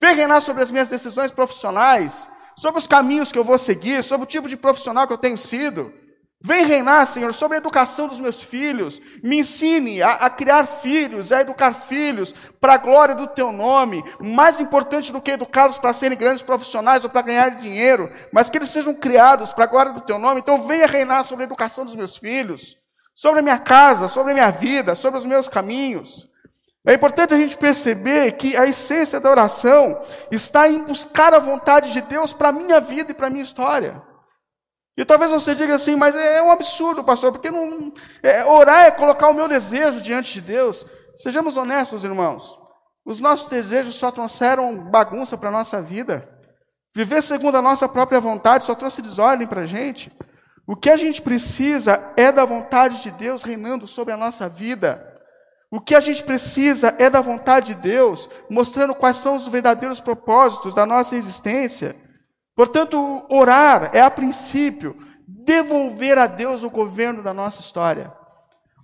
Vem 0.00 0.14
reinar 0.14 0.40
sobre 0.40 0.62
as 0.62 0.70
minhas 0.70 0.88
decisões 0.88 1.32
profissionais. 1.32 2.28
Sobre 2.56 2.78
os 2.78 2.86
caminhos 2.86 3.32
que 3.32 3.38
eu 3.38 3.44
vou 3.44 3.58
seguir. 3.58 4.02
Sobre 4.04 4.24
o 4.24 4.28
tipo 4.28 4.48
de 4.48 4.56
profissional 4.56 5.06
que 5.06 5.12
eu 5.12 5.18
tenho 5.18 5.36
sido. 5.36 5.92
Vem 6.46 6.66
reinar, 6.66 7.06
Senhor, 7.06 7.32
sobre 7.32 7.56
a 7.56 7.58
educação 7.58 8.06
dos 8.06 8.20
meus 8.20 8.42
filhos. 8.42 9.00
Me 9.22 9.38
ensine 9.38 10.02
a, 10.02 10.10
a 10.12 10.28
criar 10.28 10.66
filhos, 10.66 11.32
a 11.32 11.40
educar 11.40 11.72
filhos 11.72 12.34
para 12.60 12.74
a 12.74 12.76
glória 12.76 13.14
do 13.14 13.26
teu 13.26 13.50
nome. 13.50 14.04
Mais 14.20 14.60
importante 14.60 15.10
do 15.10 15.22
que 15.22 15.30
educá-los 15.30 15.78
para 15.78 15.94
serem 15.94 16.18
grandes 16.18 16.42
profissionais 16.42 17.02
ou 17.02 17.08
para 17.08 17.22
ganhar 17.22 17.48
dinheiro, 17.52 18.12
mas 18.30 18.50
que 18.50 18.58
eles 18.58 18.68
sejam 18.68 18.92
criados 18.92 19.54
para 19.54 19.64
a 19.64 19.66
glória 19.66 19.92
do 19.94 20.02
teu 20.02 20.18
nome. 20.18 20.40
Então 20.40 20.68
venha 20.68 20.86
reinar 20.86 21.24
sobre 21.24 21.44
a 21.44 21.46
educação 21.46 21.82
dos 21.82 21.96
meus 21.96 22.14
filhos, 22.14 22.76
sobre 23.14 23.40
a 23.40 23.42
minha 23.42 23.58
casa, 23.58 24.06
sobre 24.06 24.32
a 24.32 24.34
minha 24.34 24.50
vida, 24.50 24.94
sobre 24.94 25.18
os 25.18 25.24
meus 25.24 25.48
caminhos. 25.48 26.28
É 26.86 26.92
importante 26.92 27.32
a 27.32 27.38
gente 27.38 27.56
perceber 27.56 28.32
que 28.32 28.54
a 28.54 28.66
essência 28.66 29.18
da 29.18 29.30
oração 29.30 29.98
está 30.30 30.68
em 30.68 30.82
buscar 30.82 31.32
a 31.32 31.38
vontade 31.38 31.90
de 31.90 32.02
Deus 32.02 32.34
para 32.34 32.50
a 32.50 32.52
minha 32.52 32.82
vida 32.82 33.12
e 33.12 33.14
para 33.14 33.28
a 33.28 33.30
minha 33.30 33.42
história. 33.42 34.02
E 34.96 35.04
talvez 35.04 35.30
você 35.30 35.54
diga 35.54 35.74
assim, 35.74 35.96
mas 35.96 36.14
é 36.14 36.42
um 36.42 36.52
absurdo, 36.52 37.02
pastor, 37.02 37.32
porque 37.32 37.50
não, 37.50 37.92
é, 38.22 38.44
orar 38.44 38.84
é 38.84 38.90
colocar 38.90 39.28
o 39.28 39.34
meu 39.34 39.48
desejo 39.48 40.00
diante 40.00 40.34
de 40.34 40.40
Deus. 40.40 40.86
Sejamos 41.16 41.56
honestos, 41.56 42.04
irmãos. 42.04 42.58
Os 43.04 43.20
nossos 43.20 43.48
desejos 43.50 43.96
só 43.96 44.10
trouxeram 44.10 44.78
bagunça 44.90 45.36
para 45.36 45.48
a 45.48 45.52
nossa 45.52 45.82
vida. 45.82 46.28
Viver 46.94 47.22
segundo 47.22 47.56
a 47.56 47.62
nossa 47.62 47.88
própria 47.88 48.20
vontade 48.20 48.64
só 48.64 48.74
trouxe 48.74 49.02
desordem 49.02 49.48
para 49.48 49.62
a 49.62 49.66
gente. 49.66 50.12
O 50.66 50.76
que 50.76 50.88
a 50.88 50.96
gente 50.96 51.20
precisa 51.20 52.12
é 52.16 52.30
da 52.30 52.44
vontade 52.44 53.02
de 53.02 53.10
Deus 53.10 53.42
reinando 53.42 53.86
sobre 53.86 54.14
a 54.14 54.16
nossa 54.16 54.48
vida. 54.48 55.12
O 55.70 55.80
que 55.80 55.94
a 55.94 56.00
gente 56.00 56.22
precisa 56.22 56.94
é 56.98 57.10
da 57.10 57.20
vontade 57.20 57.74
de 57.74 57.82
Deus, 57.82 58.30
mostrando 58.48 58.94
quais 58.94 59.16
são 59.16 59.34
os 59.34 59.46
verdadeiros 59.48 59.98
propósitos 59.98 60.72
da 60.72 60.86
nossa 60.86 61.16
existência. 61.16 61.96
Portanto, 62.56 63.26
orar 63.28 63.90
é, 63.92 64.00
a 64.00 64.10
princípio, 64.10 64.96
devolver 65.26 66.18
a 66.18 66.26
Deus 66.26 66.62
o 66.62 66.70
governo 66.70 67.22
da 67.22 67.34
nossa 67.34 67.60
história. 67.60 68.12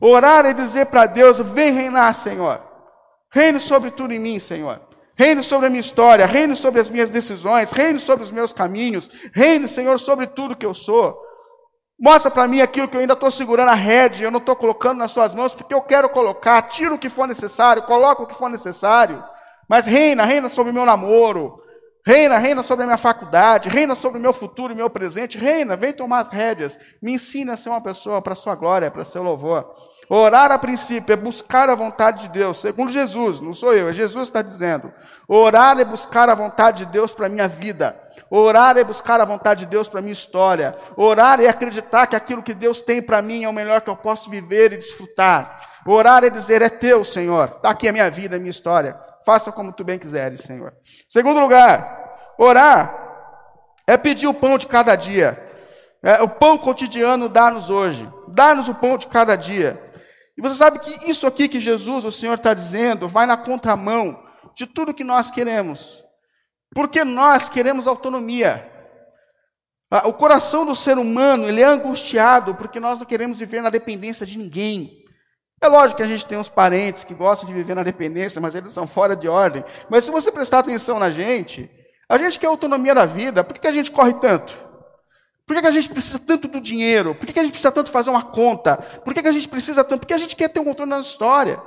Orar 0.00 0.44
é 0.46 0.52
dizer 0.52 0.86
para 0.86 1.06
Deus: 1.06 1.38
vem 1.40 1.72
reinar, 1.72 2.14
Senhor. 2.14 2.62
Reine 3.32 3.60
sobre 3.60 3.90
tudo 3.90 4.12
em 4.12 4.18
mim, 4.18 4.38
Senhor. 4.38 4.80
Reine 5.14 5.42
sobre 5.42 5.66
a 5.66 5.70
minha 5.70 5.80
história, 5.80 6.24
reine 6.24 6.56
sobre 6.56 6.80
as 6.80 6.88
minhas 6.88 7.10
decisões, 7.10 7.72
reine 7.72 7.98
sobre 7.98 8.24
os 8.24 8.32
meus 8.32 8.54
caminhos, 8.54 9.10
reine, 9.34 9.68
Senhor, 9.68 9.98
sobre 9.98 10.26
tudo 10.26 10.56
que 10.56 10.64
eu 10.64 10.72
sou. 10.72 11.20
Mostra 12.00 12.30
para 12.30 12.48
mim 12.48 12.62
aquilo 12.62 12.88
que 12.88 12.96
eu 12.96 13.02
ainda 13.02 13.12
estou 13.12 13.30
segurando 13.30 13.68
a 13.68 13.74
rede, 13.74 14.24
eu 14.24 14.30
não 14.30 14.38
estou 14.38 14.56
colocando 14.56 14.96
nas 14.96 15.10
suas 15.10 15.34
mãos, 15.34 15.52
porque 15.52 15.74
eu 15.74 15.82
quero 15.82 16.08
colocar, 16.08 16.62
tira 16.62 16.94
o 16.94 16.98
que 16.98 17.10
for 17.10 17.28
necessário, 17.28 17.82
coloca 17.82 18.22
o 18.22 18.26
que 18.26 18.34
for 18.34 18.48
necessário. 18.48 19.22
Mas 19.68 19.84
reina, 19.84 20.24
reina 20.24 20.48
sobre 20.48 20.70
o 20.72 20.74
meu 20.74 20.86
namoro, 20.86 21.56
Reina, 22.04 22.38
reina 22.38 22.62
sobre 22.62 22.84
a 22.84 22.86
minha 22.86 22.96
faculdade, 22.96 23.68
reina 23.68 23.94
sobre 23.94 24.18
o 24.18 24.22
meu 24.22 24.32
futuro 24.32 24.72
e 24.72 24.76
meu 24.76 24.88
presente, 24.88 25.36
reina, 25.36 25.76
vem 25.76 25.92
tomar 25.92 26.20
as 26.20 26.28
rédeas, 26.28 26.78
me 27.00 27.12
ensina 27.12 27.52
a 27.52 27.56
ser 27.58 27.68
uma 27.68 27.80
pessoa 27.80 28.22
para 28.22 28.32
a 28.32 28.36
sua 28.36 28.54
glória, 28.54 28.90
para 28.90 29.04
seu 29.04 29.22
louvor. 29.22 29.70
Orar 30.08 30.50
a 30.50 30.58
princípio 30.58 31.12
é 31.12 31.16
buscar 31.16 31.68
a 31.68 31.74
vontade 31.74 32.22
de 32.22 32.28
Deus, 32.28 32.58
segundo 32.58 32.90
Jesus, 32.90 33.38
não 33.38 33.52
sou 33.52 33.74
eu, 33.74 33.90
é 33.90 33.92
Jesus 33.92 34.28
está 34.28 34.40
dizendo. 34.40 34.90
Orar 35.28 35.78
é 35.78 35.84
buscar 35.84 36.30
a 36.30 36.34
vontade 36.34 36.84
de 36.84 36.90
Deus 36.90 37.12
para 37.12 37.26
a 37.26 37.28
minha 37.28 37.46
vida. 37.46 38.00
Orar 38.30 38.78
é 38.78 38.82
buscar 38.82 39.20
a 39.20 39.24
vontade 39.24 39.66
de 39.66 39.70
Deus 39.70 39.88
para 39.88 40.00
a 40.00 40.02
minha 40.02 40.12
história. 40.12 40.74
Orar 40.96 41.40
é 41.40 41.48
acreditar 41.48 42.06
que 42.06 42.16
aquilo 42.16 42.42
que 42.42 42.54
Deus 42.54 42.80
tem 42.80 43.02
para 43.02 43.20
mim 43.20 43.44
é 43.44 43.48
o 43.48 43.52
melhor 43.52 43.82
que 43.82 43.90
eu 43.90 43.96
posso 43.96 44.30
viver 44.30 44.72
e 44.72 44.78
desfrutar. 44.78 45.60
Orar 45.90 46.22
é 46.22 46.30
dizer, 46.30 46.62
é 46.62 46.68
teu, 46.68 47.04
Senhor. 47.04 47.52
Está 47.56 47.70
aqui 47.70 47.88
a 47.88 47.92
minha 47.92 48.08
vida, 48.10 48.36
a 48.36 48.38
minha 48.38 48.50
história. 48.50 48.96
Faça 49.26 49.50
como 49.50 49.72
tu 49.72 49.82
bem 49.82 49.98
quiseres, 49.98 50.40
Senhor. 50.40 50.72
Segundo 51.08 51.40
lugar, 51.40 52.32
orar 52.38 52.96
é 53.86 53.96
pedir 53.96 54.28
o 54.28 54.34
pão 54.34 54.56
de 54.56 54.66
cada 54.66 54.94
dia. 54.94 55.38
É, 56.02 56.22
o 56.22 56.28
pão 56.28 56.56
cotidiano 56.56 57.28
dá-nos 57.28 57.70
hoje. 57.70 58.08
Dá-nos 58.28 58.68
o 58.68 58.74
pão 58.74 58.96
de 58.96 59.08
cada 59.08 59.34
dia. 59.34 59.80
E 60.38 60.40
você 60.40 60.54
sabe 60.54 60.78
que 60.78 61.10
isso 61.10 61.26
aqui 61.26 61.48
que 61.48 61.58
Jesus, 61.58 62.04
o 62.04 62.12
Senhor, 62.12 62.34
está 62.34 62.54
dizendo, 62.54 63.08
vai 63.08 63.26
na 63.26 63.36
contramão 63.36 64.22
de 64.54 64.66
tudo 64.66 64.94
que 64.94 65.04
nós 65.04 65.30
queremos. 65.30 66.04
Porque 66.72 67.04
nós 67.04 67.48
queremos 67.48 67.86
autonomia. 67.86 68.64
Ah, 69.90 70.06
o 70.06 70.12
coração 70.12 70.64
do 70.64 70.74
ser 70.76 70.98
humano, 70.98 71.48
ele 71.48 71.60
é 71.60 71.64
angustiado 71.64 72.54
porque 72.54 72.78
nós 72.78 73.00
não 73.00 73.06
queremos 73.06 73.40
viver 73.40 73.60
na 73.60 73.70
dependência 73.70 74.24
de 74.24 74.38
ninguém. 74.38 74.99
É 75.62 75.68
lógico 75.68 75.98
que 75.98 76.02
a 76.02 76.06
gente 76.06 76.24
tem 76.24 76.38
uns 76.38 76.48
parentes 76.48 77.04
que 77.04 77.12
gostam 77.12 77.46
de 77.46 77.54
viver 77.54 77.74
na 77.74 77.82
dependência, 77.82 78.40
mas 78.40 78.54
eles 78.54 78.70
são 78.70 78.86
fora 78.86 79.14
de 79.14 79.28
ordem. 79.28 79.62
Mas 79.90 80.04
se 80.04 80.10
você 80.10 80.32
prestar 80.32 80.60
atenção 80.60 80.98
na 80.98 81.10
gente, 81.10 81.70
a 82.08 82.16
gente 82.16 82.38
quer 82.38 82.46
autonomia 82.46 82.94
da 82.94 83.04
vida, 83.04 83.44
por 83.44 83.58
que, 83.58 83.68
a 83.68 83.72
gente 83.72 83.90
corre 83.90 84.14
tanto? 84.14 84.56
Por 85.46 85.60
que, 85.60 85.66
a 85.66 85.70
gente 85.70 85.90
precisa 85.90 86.18
tanto 86.18 86.48
do 86.48 86.62
dinheiro? 86.62 87.14
Por 87.14 87.26
que, 87.26 87.38
a 87.38 87.42
gente 87.42 87.52
precisa 87.52 87.70
tanto 87.70 87.90
fazer 87.90 88.08
uma 88.08 88.22
conta? 88.22 88.78
Por 89.04 89.12
que, 89.12 89.28
a 89.28 89.32
gente 89.32 89.48
precisa 89.48 89.84
tanto? 89.84 90.00
Porque 90.00 90.14
a 90.14 90.18
gente 90.18 90.34
quer 90.34 90.48
ter 90.48 90.60
um 90.60 90.64
controle 90.64 90.90
na 90.90 91.00
história. 91.00 91.60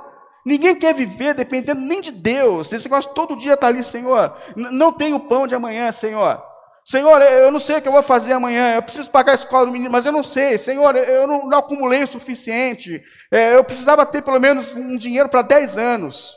Ninguém 0.44 0.76
quer 0.76 0.92
viver 0.92 1.32
dependendo 1.32 1.80
nem 1.80 2.00
de 2.00 2.10
Deus. 2.10 2.72
Esse 2.72 2.86
negócio 2.86 3.12
todo 3.12 3.36
dia 3.36 3.54
está 3.54 3.68
ali, 3.68 3.84
Senhor. 3.84 4.36
Não 4.56 4.92
tenho 4.92 5.20
pão 5.20 5.46
de 5.46 5.54
amanhã, 5.54 5.92
Senhor. 5.92 6.42
Senhor, 6.84 7.22
eu 7.22 7.50
não 7.50 7.58
sei 7.58 7.78
o 7.78 7.82
que 7.82 7.88
eu 7.88 7.92
vou 7.92 8.02
fazer 8.02 8.34
amanhã, 8.34 8.74
eu 8.74 8.82
preciso 8.82 9.10
pagar 9.10 9.32
a 9.32 9.36
escola 9.36 9.64
do 9.64 9.72
menino, 9.72 9.90
mas 9.90 10.04
eu 10.04 10.12
não 10.12 10.22
sei. 10.22 10.58
Senhor, 10.58 10.94
eu 10.94 11.26
não, 11.26 11.48
não 11.48 11.58
acumulei 11.58 12.02
o 12.02 12.06
suficiente. 12.06 13.02
É, 13.32 13.56
eu 13.56 13.64
precisava 13.64 14.04
ter 14.04 14.20
pelo 14.20 14.38
menos 14.38 14.74
um 14.74 14.98
dinheiro 14.98 15.30
para 15.30 15.40
10 15.40 15.78
anos. 15.78 16.36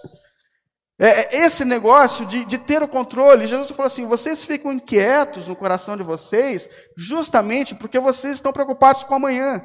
É, 0.97 1.07
é, 1.37 1.45
esse 1.45 1.65
negócio 1.65 2.25
de, 2.25 2.45
de 2.45 2.57
ter 2.57 2.81
o 2.81 2.87
controle, 2.87 3.45
Jesus 3.45 3.69
falou 3.71 3.87
assim: 3.87 4.07
vocês 4.07 4.45
ficam 4.45 4.71
inquietos 4.71 5.49
no 5.49 5.55
coração 5.55 5.97
de 5.97 6.01
vocês, 6.01 6.69
justamente 6.95 7.75
porque 7.75 7.99
vocês 7.99 8.37
estão 8.37 8.53
preocupados 8.53 9.03
com 9.03 9.15
amanhã. 9.15 9.61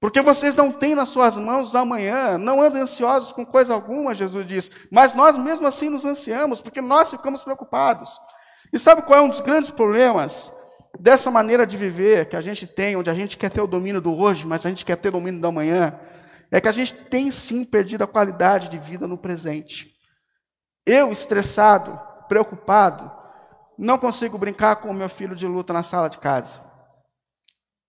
Porque 0.00 0.20
vocês 0.20 0.56
não 0.56 0.72
têm 0.72 0.94
nas 0.94 1.08
suas 1.10 1.36
mãos 1.36 1.74
amanhã, 1.74 2.36
não 2.36 2.60
andam 2.60 2.82
ansiosos 2.82 3.32
com 3.32 3.46
coisa 3.46 3.74
alguma, 3.74 4.14
Jesus 4.14 4.46
diz. 4.46 4.70
Mas 4.90 5.14
nós 5.14 5.36
mesmo 5.38 5.66
assim 5.66 5.88
nos 5.88 6.04
ansiamos, 6.04 6.60
porque 6.60 6.80
nós 6.80 7.10
ficamos 7.10 7.42
preocupados. 7.42 8.18
E 8.72 8.78
sabe 8.78 9.02
qual 9.02 9.20
é 9.20 9.22
um 9.22 9.28
dos 9.28 9.40
grandes 9.40 9.70
problemas 9.70 10.52
dessa 10.98 11.30
maneira 11.30 11.66
de 11.66 11.76
viver 11.76 12.26
que 12.26 12.36
a 12.36 12.40
gente 12.40 12.66
tem, 12.66 12.96
onde 12.96 13.10
a 13.10 13.14
gente 13.14 13.36
quer 13.36 13.50
ter 13.50 13.60
o 13.60 13.66
domínio 13.66 14.00
do 14.00 14.16
hoje, 14.18 14.46
mas 14.46 14.64
a 14.64 14.68
gente 14.68 14.84
quer 14.84 14.96
ter 14.96 15.08
o 15.08 15.12
domínio 15.12 15.40
do 15.40 15.46
amanhã? 15.46 15.98
É 16.50 16.60
que 16.60 16.68
a 16.68 16.72
gente 16.72 16.94
tem 16.94 17.30
sim 17.30 17.64
perdido 17.64 18.04
a 18.04 18.06
qualidade 18.06 18.68
de 18.68 18.78
vida 18.78 19.06
no 19.06 19.18
presente. 19.18 19.94
Eu, 20.86 21.10
estressado, 21.10 21.98
preocupado, 22.28 23.10
não 23.78 23.98
consigo 23.98 24.38
brincar 24.38 24.76
com 24.76 24.88
o 24.88 24.94
meu 24.94 25.08
filho 25.08 25.34
de 25.34 25.46
luta 25.46 25.72
na 25.72 25.82
sala 25.82 26.08
de 26.08 26.18
casa. 26.18 26.60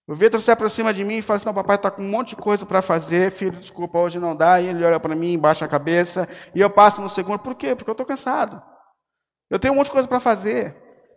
O 0.07 0.15
Vitor 0.15 0.39
se 0.39 0.49
aproxima 0.49 0.93
de 0.93 1.03
mim 1.03 1.17
e 1.17 1.21
fala 1.21 1.35
assim: 1.35 1.45
Não, 1.45 1.53
papai 1.53 1.75
está 1.75 1.91
com 1.91 2.01
um 2.01 2.09
monte 2.09 2.29
de 2.29 2.37
coisa 2.37 2.65
para 2.65 2.81
fazer, 2.81 3.29
filho, 3.29 3.59
desculpa, 3.59 3.99
hoje 3.99 4.19
não 4.19 4.35
dá. 4.35 4.61
E 4.61 4.67
ele 4.67 4.83
olha 4.83 4.99
para 4.99 5.15
mim, 5.15 5.37
baixa 5.37 5.65
a 5.65 5.67
cabeça, 5.67 6.27
e 6.55 6.61
eu 6.61 6.69
passo 6.69 7.01
no 7.01 7.09
segundo. 7.09 7.39
Por 7.39 7.55
quê? 7.55 7.75
Porque 7.75 7.89
eu 7.89 7.93
estou 7.93 8.05
cansado. 8.05 8.61
Eu 9.49 9.59
tenho 9.59 9.73
um 9.73 9.77
monte 9.77 9.87
de 9.87 9.91
coisa 9.91 10.07
para 10.07 10.19
fazer. 10.19 10.75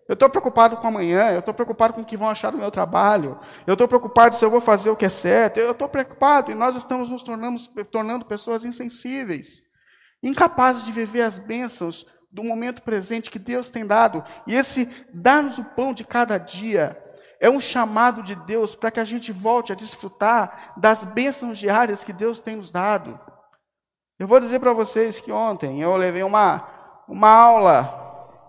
Eu 0.09 0.15
estou 0.15 0.29
preocupado 0.29 0.77
com 0.77 0.89
amanhã, 0.89 1.31
eu 1.31 1.39
estou 1.39 1.55
preocupado 1.55 1.93
com 1.93 2.01
o 2.01 2.05
que 2.05 2.17
vão 2.17 2.29
achar 2.29 2.51
do 2.51 2.59
meu 2.59 2.71
trabalho, 2.71 3.39
eu 3.65 3.75
estou 3.75 3.87
preocupado 3.87 4.35
se 4.35 4.45
eu 4.45 4.51
vou 4.51 4.61
fazer 4.61 4.91
o 4.91 4.97
que 4.97 5.05
é 5.05 5.09
certo, 5.09 5.59
eu 5.59 5.71
estou 5.71 5.89
preocupado 5.89 6.51
e 6.51 6.55
nós 6.55 6.75
estamos 6.75 7.11
nos 7.11 7.23
tornando, 7.23 7.57
tornando 7.93 8.25
pessoas 8.25 8.65
insensíveis, 8.65 9.63
incapazes 10.21 10.85
de 10.85 10.91
viver 10.91 11.23
as 11.23 11.39
bênçãos 11.39 12.05
do 12.29 12.43
momento 12.43 12.83
presente 12.83 13.31
que 13.31 13.39
Deus 13.39 13.71
tem 13.71 13.87
dado. 13.87 14.25
E 14.49 14.55
esse 14.55 14.87
dar-nos 15.15 15.59
o 15.59 15.65
pão 15.65 15.95
de 15.95 16.03
cada 16.03 16.39
dia 16.39 17.01
é 17.41 17.49
um 17.49 17.61
chamado 17.61 18.23
de 18.23 18.35
Deus 18.35 18.75
para 18.75 18.91
que 18.91 19.01
a 19.01 19.05
gente 19.05 19.31
volte 19.31 19.73
a 19.73 19.77
desfrutar 19.77 20.75
das 20.77 21.05
bênçãos 21.05 21.57
diárias 21.57 22.03
que 22.03 22.13
Deus 22.13 22.41
tem 22.41 22.57
nos 22.57 22.71
dado. 22.71 23.19
Eu 24.19 24.29
vou 24.29 24.39
dizer 24.39 24.61
para 24.61 24.73
vocês 24.73 25.21
que 25.21 25.33
ontem 25.33 25.81
eu 25.81 25.97
levei 25.97 26.23
uma, 26.23 26.69
uma 27.09 27.29
aula, 27.29 28.00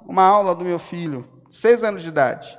uma 0.06 0.24
aula 0.24 0.56
do 0.56 0.64
meu 0.64 0.80
filho 0.80 1.28
seis 1.52 1.84
anos 1.84 2.02
de 2.02 2.10
idade. 2.10 2.58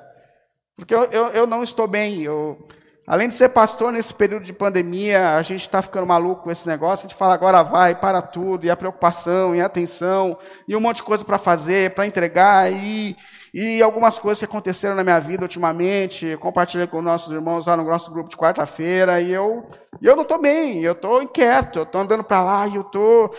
Porque 0.76 0.94
eu, 0.94 1.04
eu, 1.04 1.26
eu 1.28 1.46
não 1.46 1.62
estou 1.62 1.86
bem. 1.86 2.22
Eu, 2.22 2.58
além 3.06 3.28
de 3.28 3.34
ser 3.34 3.48
pastor 3.48 3.92
nesse 3.92 4.14
período 4.14 4.44
de 4.44 4.52
pandemia, 4.52 5.36
a 5.36 5.42
gente 5.42 5.62
está 5.62 5.80
ficando 5.80 6.06
maluco 6.06 6.42
com 6.42 6.50
esse 6.50 6.68
negócio. 6.68 7.06
A 7.06 7.08
gente 7.08 7.18
fala 7.18 7.34
agora 7.34 7.62
vai, 7.62 7.94
para 7.94 8.20
tudo, 8.20 8.66
e 8.66 8.70
a 8.70 8.76
preocupação, 8.76 9.54
e 9.54 9.60
a 9.60 9.66
atenção, 9.66 10.38
e 10.68 10.76
um 10.76 10.80
monte 10.80 10.96
de 10.96 11.02
coisa 11.04 11.24
para 11.24 11.38
fazer, 11.38 11.94
para 11.94 12.06
entregar, 12.06 12.70
e, 12.70 13.16
e 13.52 13.82
algumas 13.82 14.18
coisas 14.18 14.38
que 14.38 14.44
aconteceram 14.44 14.94
na 14.94 15.04
minha 15.04 15.20
vida 15.20 15.44
ultimamente. 15.44 16.36
Compartilhei 16.38 16.86
com 16.86 17.00
nossos 17.00 17.32
irmãos 17.32 17.66
lá 17.66 17.76
no 17.76 17.84
nosso 17.84 18.10
grupo 18.10 18.28
de 18.28 18.36
quarta-feira, 18.36 19.20
e 19.20 19.32
eu, 19.32 19.66
eu 20.00 20.14
não 20.14 20.22
estou 20.22 20.40
bem, 20.40 20.80
eu 20.80 20.92
estou 20.92 21.22
inquieto, 21.22 21.80
eu 21.80 21.84
estou 21.84 22.00
andando 22.00 22.24
para 22.24 22.42
lá, 22.42 22.66
e 22.66 22.76
eu 22.76 22.82
estou. 22.82 23.34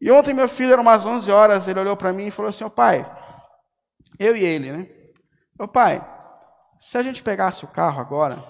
E 0.00 0.10
ontem 0.10 0.32
meu 0.32 0.48
filho, 0.48 0.72
era 0.72 0.80
umas 0.80 1.04
11 1.04 1.30
horas, 1.30 1.68
ele 1.68 1.78
olhou 1.78 1.96
para 1.96 2.12
mim 2.12 2.28
e 2.28 2.30
falou 2.30 2.48
assim: 2.48 2.64
oh, 2.64 2.70
pai, 2.70 3.04
eu 4.20 4.36
e 4.36 4.44
ele, 4.44 4.70
né? 4.70 4.86
Ô 5.58 5.66
pai, 5.66 6.06
se 6.78 6.98
a 6.98 7.02
gente 7.02 7.22
pegasse 7.22 7.64
o 7.64 7.68
carro 7.68 8.00
agora 8.00 8.44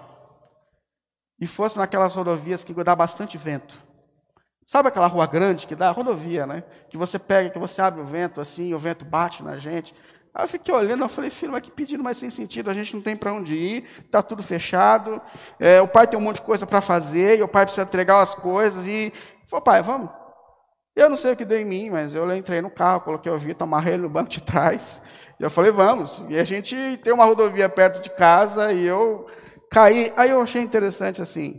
e 1.40 1.46
fosse 1.46 1.78
naquelas 1.78 2.14
rodovias 2.14 2.64
que 2.64 2.74
dá 2.74 2.94
bastante 2.94 3.38
vento, 3.38 3.80
sabe 4.66 4.88
aquela 4.88 5.06
rua 5.06 5.26
grande 5.26 5.68
que 5.68 5.76
dá? 5.76 5.92
Rodovia, 5.92 6.44
né? 6.44 6.64
Que 6.90 6.98
você 6.98 7.18
pega, 7.20 7.50
que 7.50 7.58
você 7.58 7.80
abre 7.80 8.00
o 8.00 8.04
vento 8.04 8.40
assim, 8.40 8.74
o 8.74 8.78
vento 8.80 9.04
bate 9.04 9.44
na 9.44 9.58
gente. 9.58 9.94
Aí 10.34 10.44
eu 10.44 10.48
fiquei 10.48 10.74
olhando, 10.74 11.04
eu 11.04 11.08
falei, 11.08 11.30
filho, 11.30 11.52
mas 11.52 11.62
que 11.62 11.70
pedido 11.70 12.02
mais 12.02 12.16
sem 12.16 12.30
sentido, 12.30 12.68
a 12.68 12.74
gente 12.74 12.94
não 12.94 13.02
tem 13.02 13.16
para 13.16 13.32
onde 13.32 13.54
ir, 13.54 13.84
está 14.04 14.22
tudo 14.22 14.42
fechado, 14.42 15.20
é, 15.58 15.80
o 15.80 15.88
pai 15.88 16.06
tem 16.06 16.18
um 16.18 16.22
monte 16.22 16.36
de 16.36 16.42
coisa 16.42 16.66
para 16.66 16.80
fazer, 16.80 17.38
e 17.38 17.42
o 17.42 17.48
pai 17.48 17.64
precisa 17.64 17.82
entregar 17.82 18.20
as 18.20 18.34
coisas, 18.34 18.86
e 18.86 19.12
falou, 19.46 19.64
pai, 19.64 19.82
vamos. 19.82 20.19
Eu 20.94 21.08
não 21.08 21.16
sei 21.16 21.32
o 21.32 21.36
que 21.36 21.44
deu 21.44 21.60
em 21.60 21.64
mim, 21.64 21.90
mas 21.90 22.14
eu 22.14 22.30
entrei 22.34 22.60
no 22.60 22.70
carro, 22.70 23.00
coloquei 23.02 23.30
o 23.30 23.38
Vitor, 23.38 23.66
amarrei 23.66 23.94
ele 23.94 24.02
no 24.02 24.10
banco 24.10 24.28
de 24.28 24.42
trás, 24.42 25.02
e 25.40 25.42
eu 25.42 25.48
falei, 25.48 25.70
vamos. 25.70 26.22
E 26.28 26.38
a 26.38 26.44
gente 26.44 26.76
tem 27.02 27.14
uma 27.14 27.24
rodovia 27.24 27.68
perto 27.68 28.02
de 28.02 28.10
casa 28.10 28.72
e 28.74 28.84
eu 28.84 29.26
caí. 29.70 30.12
Aí 30.14 30.30
eu 30.30 30.42
achei 30.42 30.60
interessante 30.60 31.22
assim. 31.22 31.56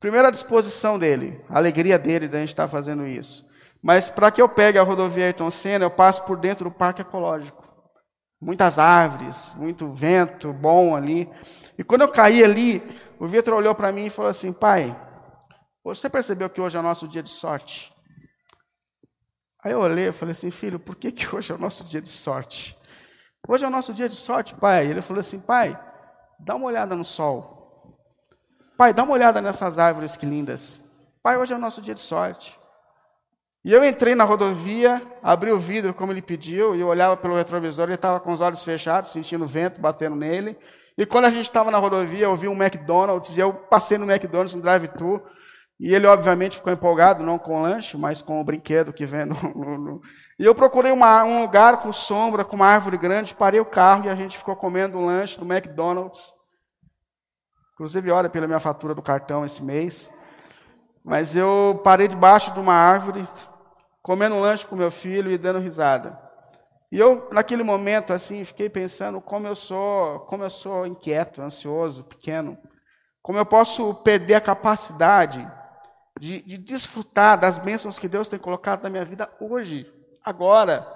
Primeira 0.00 0.32
disposição 0.32 0.98
dele, 0.98 1.40
a 1.48 1.58
alegria 1.58 1.96
dele 1.96 2.26
de 2.26 2.36
a 2.36 2.40
gente 2.40 2.48
estar 2.48 2.66
fazendo 2.66 3.06
isso. 3.06 3.48
Mas 3.80 4.08
para 4.08 4.32
que 4.32 4.42
eu 4.42 4.48
pegue 4.48 4.78
a 4.78 4.82
rodovia 4.82 5.26
Ayrton 5.26 5.50
Senna, 5.50 5.84
eu 5.84 5.90
passo 5.90 6.24
por 6.24 6.38
dentro 6.40 6.64
do 6.64 6.74
parque 6.74 7.02
ecológico. 7.02 7.68
Muitas 8.40 8.78
árvores, 8.80 9.54
muito 9.56 9.92
vento 9.92 10.52
bom 10.52 10.96
ali. 10.96 11.30
E 11.78 11.84
quando 11.84 12.02
eu 12.02 12.08
caí 12.08 12.42
ali, 12.42 12.82
o 13.18 13.26
Vitor 13.26 13.54
olhou 13.54 13.74
para 13.74 13.92
mim 13.92 14.06
e 14.06 14.10
falou 14.10 14.30
assim: 14.30 14.52
Pai, 14.52 14.96
você 15.84 16.10
percebeu 16.10 16.50
que 16.50 16.60
hoje 16.60 16.76
é 16.76 16.80
o 16.80 16.82
nosso 16.82 17.06
dia 17.06 17.22
de 17.22 17.30
sorte? 17.30 17.92
Aí 19.68 19.74
eu 19.74 19.80
olhei 19.80 20.08
e 20.08 20.12
falei 20.12 20.32
assim: 20.32 20.50
Filho, 20.50 20.78
por 20.78 20.96
que, 20.96 21.12
que 21.12 21.28
hoje 21.36 21.52
é 21.52 21.54
o 21.54 21.58
nosso 21.58 21.84
dia 21.84 22.00
de 22.00 22.08
sorte? 22.08 22.74
Hoje 23.46 23.66
é 23.66 23.68
o 23.68 23.70
nosso 23.70 23.92
dia 23.92 24.08
de 24.08 24.16
sorte, 24.16 24.54
pai. 24.54 24.86
Ele 24.86 25.02
falou 25.02 25.20
assim: 25.20 25.40
pai, 25.40 25.78
dá 26.38 26.54
uma 26.54 26.64
olhada 26.64 26.96
no 26.96 27.04
sol. 27.04 27.94
Pai, 28.78 28.94
dá 28.94 29.02
uma 29.02 29.12
olhada 29.12 29.42
nessas 29.42 29.78
árvores 29.78 30.16
que 30.16 30.24
lindas. 30.24 30.80
Pai, 31.22 31.36
hoje 31.36 31.52
é 31.52 31.56
o 31.56 31.58
nosso 31.58 31.82
dia 31.82 31.94
de 31.94 32.00
sorte. 32.00 32.58
E 33.62 33.70
eu 33.70 33.84
entrei 33.84 34.14
na 34.14 34.24
rodovia, 34.24 35.02
abri 35.22 35.52
o 35.52 35.58
vidro 35.58 35.92
como 35.92 36.12
ele 36.12 36.22
pediu, 36.22 36.74
e 36.74 36.80
eu 36.80 36.86
olhava 36.86 37.14
pelo 37.14 37.34
retrovisor, 37.34 37.84
ele 37.84 37.96
estava 37.96 38.20
com 38.20 38.32
os 38.32 38.40
olhos 38.40 38.62
fechados, 38.62 39.10
sentindo 39.10 39.44
o 39.44 39.46
vento 39.46 39.80
batendo 39.82 40.16
nele. 40.16 40.56
E 40.96 41.04
quando 41.04 41.26
a 41.26 41.30
gente 41.30 41.42
estava 41.42 41.70
na 41.70 41.76
rodovia, 41.76 42.24
eu 42.24 42.36
vi 42.36 42.48
um 42.48 42.54
McDonald's, 42.54 43.36
e 43.36 43.40
eu 43.40 43.52
passei 43.52 43.98
no 43.98 44.10
McDonald's, 44.10 44.54
no 44.54 44.62
drive-thru, 44.62 45.22
e 45.80 45.94
ele, 45.94 46.08
obviamente, 46.08 46.56
ficou 46.56 46.72
empolgado, 46.72 47.22
não 47.22 47.38
com 47.38 47.56
o 47.56 47.62
lanche, 47.62 47.96
mas 47.96 48.20
com 48.20 48.40
o 48.40 48.44
brinquedo 48.44 48.92
que 48.92 49.06
vem 49.06 49.24
no. 49.26 49.36
no, 49.54 49.78
no... 49.78 50.00
E 50.38 50.44
eu 50.44 50.54
procurei 50.54 50.90
uma, 50.90 51.22
um 51.22 51.42
lugar 51.42 51.78
com 51.78 51.92
sombra, 51.92 52.44
com 52.44 52.56
uma 52.56 52.66
árvore 52.66 52.98
grande, 52.98 53.34
parei 53.34 53.60
o 53.60 53.64
carro 53.64 54.06
e 54.06 54.08
a 54.08 54.14
gente 54.16 54.36
ficou 54.36 54.56
comendo 54.56 54.98
um 54.98 55.06
lanche 55.06 55.38
no 55.38 55.50
McDonald's. 55.50 56.32
Inclusive, 57.74 58.10
olha 58.10 58.28
pela 58.28 58.48
minha 58.48 58.58
fatura 58.58 58.92
do 58.92 59.02
cartão 59.02 59.44
esse 59.44 59.62
mês. 59.62 60.12
Mas 61.04 61.36
eu 61.36 61.80
parei 61.84 62.08
debaixo 62.08 62.52
de 62.52 62.58
uma 62.58 62.74
árvore, 62.74 63.26
comendo 64.02 64.34
um 64.34 64.40
lanche 64.40 64.66
com 64.66 64.74
meu 64.74 64.90
filho 64.90 65.30
e 65.30 65.38
dando 65.38 65.60
risada. 65.60 66.18
E 66.90 66.98
eu, 66.98 67.28
naquele 67.30 67.62
momento, 67.62 68.12
assim, 68.12 68.44
fiquei 68.44 68.68
pensando 68.68 69.20
como 69.20 69.46
eu 69.46 69.54
sou, 69.54 70.20
como 70.20 70.42
eu 70.42 70.50
sou 70.50 70.86
inquieto, 70.86 71.40
ansioso, 71.40 72.02
pequeno. 72.02 72.58
Como 73.22 73.38
eu 73.38 73.46
posso 73.46 73.94
perder 73.94 74.34
a 74.34 74.40
capacidade 74.40 75.46
de, 76.18 76.42
de 76.42 76.58
desfrutar 76.58 77.38
das 77.38 77.58
bênçãos 77.58 77.98
que 77.98 78.08
Deus 78.08 78.28
tem 78.28 78.38
colocado 78.38 78.82
na 78.82 78.90
minha 78.90 79.04
vida 79.04 79.30
hoje, 79.40 79.90
agora. 80.24 80.86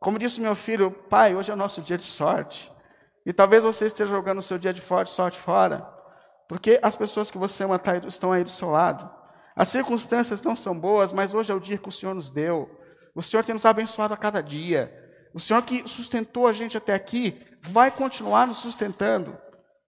Como 0.00 0.18
disse 0.18 0.40
meu 0.40 0.54
filho, 0.54 0.90
pai, 0.90 1.34
hoje 1.34 1.50
é 1.50 1.54
o 1.54 1.56
nosso 1.56 1.80
dia 1.80 1.96
de 1.96 2.04
sorte. 2.04 2.70
E 3.24 3.32
talvez 3.32 3.64
você 3.64 3.86
esteja 3.86 4.10
jogando 4.10 4.38
o 4.38 4.42
seu 4.42 4.58
dia 4.58 4.72
de 4.72 4.80
sorte 5.06 5.38
fora, 5.38 5.88
porque 6.48 6.78
as 6.82 6.94
pessoas 6.94 7.30
que 7.30 7.38
você 7.38 7.64
ama 7.64 7.78
tá 7.78 7.96
estão 7.98 8.32
aí 8.32 8.44
do 8.44 8.50
seu 8.50 8.70
lado. 8.70 9.10
As 9.54 9.68
circunstâncias 9.68 10.42
não 10.42 10.54
são 10.54 10.78
boas, 10.78 11.12
mas 11.12 11.34
hoje 11.34 11.50
é 11.50 11.54
o 11.54 11.60
dia 11.60 11.78
que 11.78 11.88
o 11.88 11.92
Senhor 11.92 12.14
nos 12.14 12.30
deu. 12.30 12.70
O 13.14 13.22
Senhor 13.22 13.42
tem 13.42 13.54
nos 13.54 13.64
abençoado 13.64 14.12
a 14.12 14.16
cada 14.16 14.42
dia. 14.42 14.92
O 15.32 15.40
Senhor 15.40 15.62
que 15.62 15.88
sustentou 15.88 16.46
a 16.46 16.52
gente 16.52 16.76
até 16.76 16.94
aqui, 16.94 17.42
vai 17.62 17.90
continuar 17.90 18.46
nos 18.46 18.58
sustentando. 18.58 19.36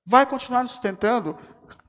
Vai 0.05 0.27
continuar 0.27 0.63
nos 0.63 0.73
sustentando. 0.73 1.39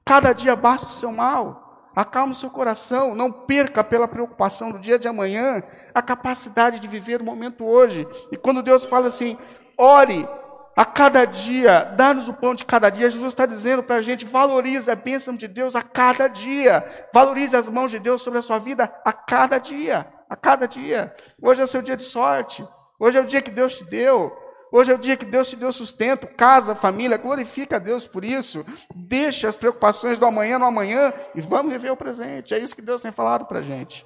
Cada 0.06 0.34
dia 0.34 0.56
basta 0.56 0.88
o 0.88 0.94
seu 0.94 1.12
mal. 1.12 1.68
Acalme 1.95 2.36
seu 2.36 2.49
coração, 2.49 3.15
não 3.15 3.32
perca 3.32 3.84
pela 3.84 4.08
preocupação 4.08 4.71
do 4.71 4.80
dia 4.80 4.99
de 4.99 5.08
amanhã 5.08 5.62
a 5.93 6.02
capacidade 6.02 6.80
de 6.80 6.88
viver 6.88 7.21
o 7.21 7.25
momento 7.25 7.65
hoje. 7.65 8.08
E 8.32 8.38
quando 8.38 8.63
Deus 8.63 8.86
fala 8.86 9.08
assim, 9.08 9.38
ore 9.78 10.28
a 10.75 10.86
cada 10.86 11.25
dia, 11.25 11.84
dá-nos 11.97 12.28
o 12.28 12.34
pão 12.34 12.56
de 12.56 12.63
cada 12.63 12.89
dia, 12.89 13.10
Jesus 13.10 13.34
está 13.34 13.45
dizendo 13.45 13.84
para 13.84 13.97
a 13.97 14.02
gente, 14.02 14.23
valorize 14.23 14.89
a 14.89 14.95
bênção 14.95 15.36
de 15.36 15.47
Deus 15.47 15.75
a 15.75 15.82
cada 15.82 16.28
dia, 16.28 16.86
valorize 17.13 17.56
as 17.56 17.67
mãos 17.67 17.91
de 17.91 17.99
Deus 17.99 18.21
sobre 18.21 18.39
a 18.39 18.41
sua 18.41 18.60
vida 18.60 18.89
a 19.04 19.12
cada 19.12 19.58
dia, 19.58 20.06
a 20.30 20.36
cada 20.38 20.67
dia. 20.67 21.13
Hoje 21.41 21.60
é 21.60 21.63
o 21.65 21.67
seu 21.67 21.82
dia 21.82 21.97
de 21.97 22.04
sorte, 22.04 22.65
hoje 22.97 23.17
é 23.17 23.21
o 23.21 23.25
dia 23.25 23.41
que 23.41 23.52
Deus 23.52 23.78
te 23.78 23.84
deu. 23.84 24.48
Hoje 24.71 24.91
é 24.91 24.95
o 24.95 24.99
dia 24.99 25.17
que 25.17 25.25
Deus 25.25 25.49
te 25.49 25.55
deu 25.55 25.71
sustento, 25.71 26.27
casa, 26.27 26.75
família, 26.75 27.17
glorifica 27.17 27.77
a 27.77 27.79
Deus 27.79 28.05
por 28.05 28.23
isso. 28.23 28.65
Deixa 28.95 29.47
as 29.47 29.55
preocupações 29.55 30.19
do 30.19 30.25
amanhã 30.25 30.60
no 30.60 30.65
amanhã 30.65 31.12
e 31.34 31.41
vamos 31.41 31.71
viver 31.71 31.91
o 31.91 31.97
presente. 31.97 32.53
É 32.53 32.60
isso 32.60 32.75
que 32.75 32.82
Deus 32.82 33.01
tem 33.01 33.12
falado 33.12 33.45
para 33.45 33.60
a 33.60 33.63
gente. 33.63 34.05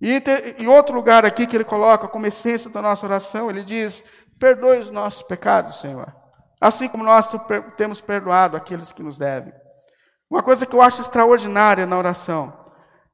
E 0.00 0.22
em 0.58 0.66
outro 0.66 0.94
lugar 0.94 1.24
aqui 1.24 1.46
que 1.46 1.56
ele 1.56 1.64
coloca 1.64 2.08
como 2.08 2.26
essência 2.26 2.70
da 2.70 2.82
nossa 2.82 3.06
oração, 3.06 3.50
ele 3.50 3.62
diz: 3.62 4.04
Perdoe 4.38 4.78
os 4.78 4.90
nossos 4.90 5.22
pecados, 5.22 5.80
Senhor, 5.80 6.14
assim 6.60 6.88
como 6.88 7.04
nós 7.04 7.30
temos 7.76 8.00
perdoado 8.00 8.56
aqueles 8.56 8.92
que 8.92 9.02
nos 9.02 9.16
devem. 9.16 9.52
Uma 10.30 10.42
coisa 10.42 10.66
que 10.66 10.74
eu 10.74 10.82
acho 10.82 11.00
extraordinária 11.00 11.86
na 11.86 11.96
oração 11.96 12.52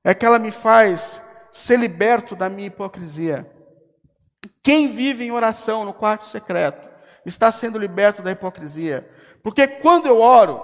é 0.05 0.15
que 0.15 0.25
ela 0.25 0.39
me 0.39 0.51
faz 0.51 1.21
ser 1.53 1.79
liberto 1.79 2.35
da 2.35 2.49
minha 2.49 2.69
hipocrisia. 2.69 3.52
Quem 4.63 4.89
vive 4.89 5.25
em 5.25 5.31
oração 5.31 5.85
no 5.85 5.93
quarto 5.93 6.27
secreto 6.27 6.89
está 7.25 7.51
sendo 7.53 7.79
liberto 7.79 8.23
da 8.23 8.33
hipocrisia. 8.33 9.09
Porque 9.43 9.67
quando 9.67 10.07
eu 10.07 10.21
oro, 10.21 10.61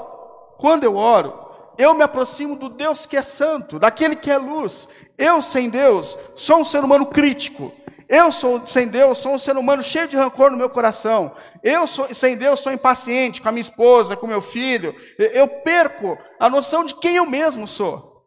quando 0.58 0.84
eu 0.84 0.96
oro, 0.96 1.48
eu 1.78 1.94
me 1.94 2.02
aproximo 2.02 2.56
do 2.56 2.68
Deus 2.68 3.06
que 3.06 3.16
é 3.16 3.22
santo, 3.22 3.78
daquele 3.78 4.16
que 4.16 4.30
é 4.30 4.36
luz. 4.36 4.88
Eu, 5.16 5.40
sem 5.40 5.70
Deus, 5.70 6.18
sou 6.34 6.58
um 6.58 6.64
ser 6.64 6.82
humano 6.82 7.06
crítico. 7.06 7.72
Eu, 8.08 8.32
sou, 8.32 8.66
sem 8.66 8.88
Deus, 8.88 9.18
sou 9.18 9.34
um 9.34 9.38
ser 9.38 9.56
humano 9.56 9.82
cheio 9.82 10.08
de 10.08 10.16
rancor 10.16 10.50
no 10.50 10.56
meu 10.56 10.70
coração. 10.70 11.32
Eu, 11.62 11.86
sou, 11.86 12.12
sem 12.12 12.36
Deus, 12.36 12.60
sou 12.60 12.72
impaciente 12.72 13.40
com 13.40 13.48
a 13.48 13.52
minha 13.52 13.60
esposa, 13.60 14.16
com 14.16 14.26
meu 14.26 14.40
filho. 14.40 14.94
Eu 15.18 15.46
perco 15.46 16.18
a 16.40 16.48
noção 16.48 16.84
de 16.84 16.94
quem 16.96 17.16
eu 17.16 17.26
mesmo 17.26 17.68
sou. 17.68 18.24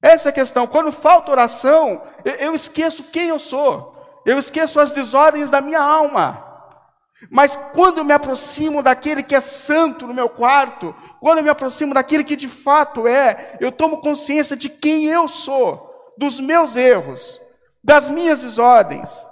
Essa 0.00 0.28
é 0.28 0.30
a 0.30 0.34
questão. 0.34 0.66
Quando 0.66 0.92
falta 0.92 1.30
oração, 1.30 2.02
eu 2.40 2.54
esqueço 2.54 3.04
quem 3.04 3.28
eu 3.28 3.38
sou. 3.38 3.91
Eu 4.24 4.38
esqueço 4.38 4.80
as 4.80 4.92
desordens 4.92 5.50
da 5.50 5.60
minha 5.60 5.80
alma. 5.80 6.52
Mas 7.30 7.56
quando 7.56 7.98
eu 7.98 8.04
me 8.04 8.12
aproximo 8.12 8.82
daquele 8.82 9.22
que 9.22 9.34
é 9.34 9.40
santo 9.40 10.06
no 10.06 10.14
meu 10.14 10.28
quarto, 10.28 10.94
quando 11.20 11.38
eu 11.38 11.44
me 11.44 11.50
aproximo 11.50 11.94
daquele 11.94 12.24
que 12.24 12.34
de 12.34 12.48
fato 12.48 13.06
é, 13.06 13.56
eu 13.60 13.70
tomo 13.70 14.00
consciência 14.00 14.56
de 14.56 14.68
quem 14.68 15.06
eu 15.06 15.28
sou, 15.28 15.90
dos 16.18 16.40
meus 16.40 16.74
erros, 16.74 17.40
das 17.82 18.08
minhas 18.08 18.40
desordens. 18.40 19.26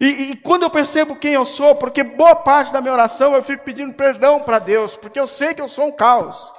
E, 0.00 0.32
e, 0.32 0.36
quando 0.36 0.64
eu 0.64 0.70
percebo 0.70 1.14
quem 1.14 1.32
eu 1.32 1.46
sou, 1.46 1.76
porque 1.76 2.02
boa 2.02 2.34
parte 2.34 2.72
da 2.72 2.80
minha 2.80 2.92
oração 2.92 3.34
eu 3.34 3.42
fico 3.42 3.64
pedindo 3.64 3.94
perdão 3.94 4.40
para 4.40 4.58
Deus, 4.58 4.96
porque 4.96 5.20
eu 5.20 5.28
sei 5.28 5.54
que 5.54 5.60
eu 5.60 5.68
sou 5.68 5.86
um 5.86 5.92
caos. 5.92 6.52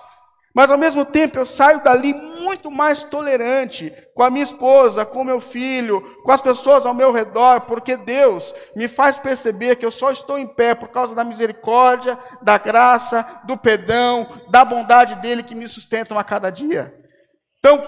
Mas 0.56 0.70
ao 0.70 0.78
mesmo 0.78 1.04
tempo 1.04 1.40
eu 1.40 1.46
saio 1.46 1.84
dali 1.84 2.14
muito 2.14 2.70
mais 2.70 3.02
tolerante 3.02 3.92
com 4.14 4.22
a 4.22 4.30
minha 4.30 4.44
esposa, 4.44 5.04
com 5.04 5.22
o 5.22 5.26
meu 5.26 5.40
filho, 5.40 6.02
com 6.24 6.32
as 6.32 6.42
pessoas 6.42 6.86
ao 6.86 6.94
meu 6.94 7.12
redor, 7.12 7.62
porque 7.62 7.98
Deus 7.98 8.54
me 8.76 8.88
faz 8.88 9.18
perceber 9.18 9.78
que 9.78 9.86
eu 9.86 9.90
só 9.90 10.12
estou 10.12 10.38
em 10.38 10.46
pé 10.46 10.76
por 10.76 10.90
causa 10.90 11.16
da 11.16 11.24
misericórdia, 11.24 12.20
da 12.44 12.60
graça, 12.60 13.42
do 13.46 13.58
perdão, 13.58 14.28
da 14.52 14.64
bondade 14.64 15.16
dele 15.16 15.42
que 15.42 15.56
me 15.56 15.68
sustentam 15.68 16.20
a 16.20 16.24
cada 16.24 16.52
dia. 16.52 16.94
Então, 17.58 17.84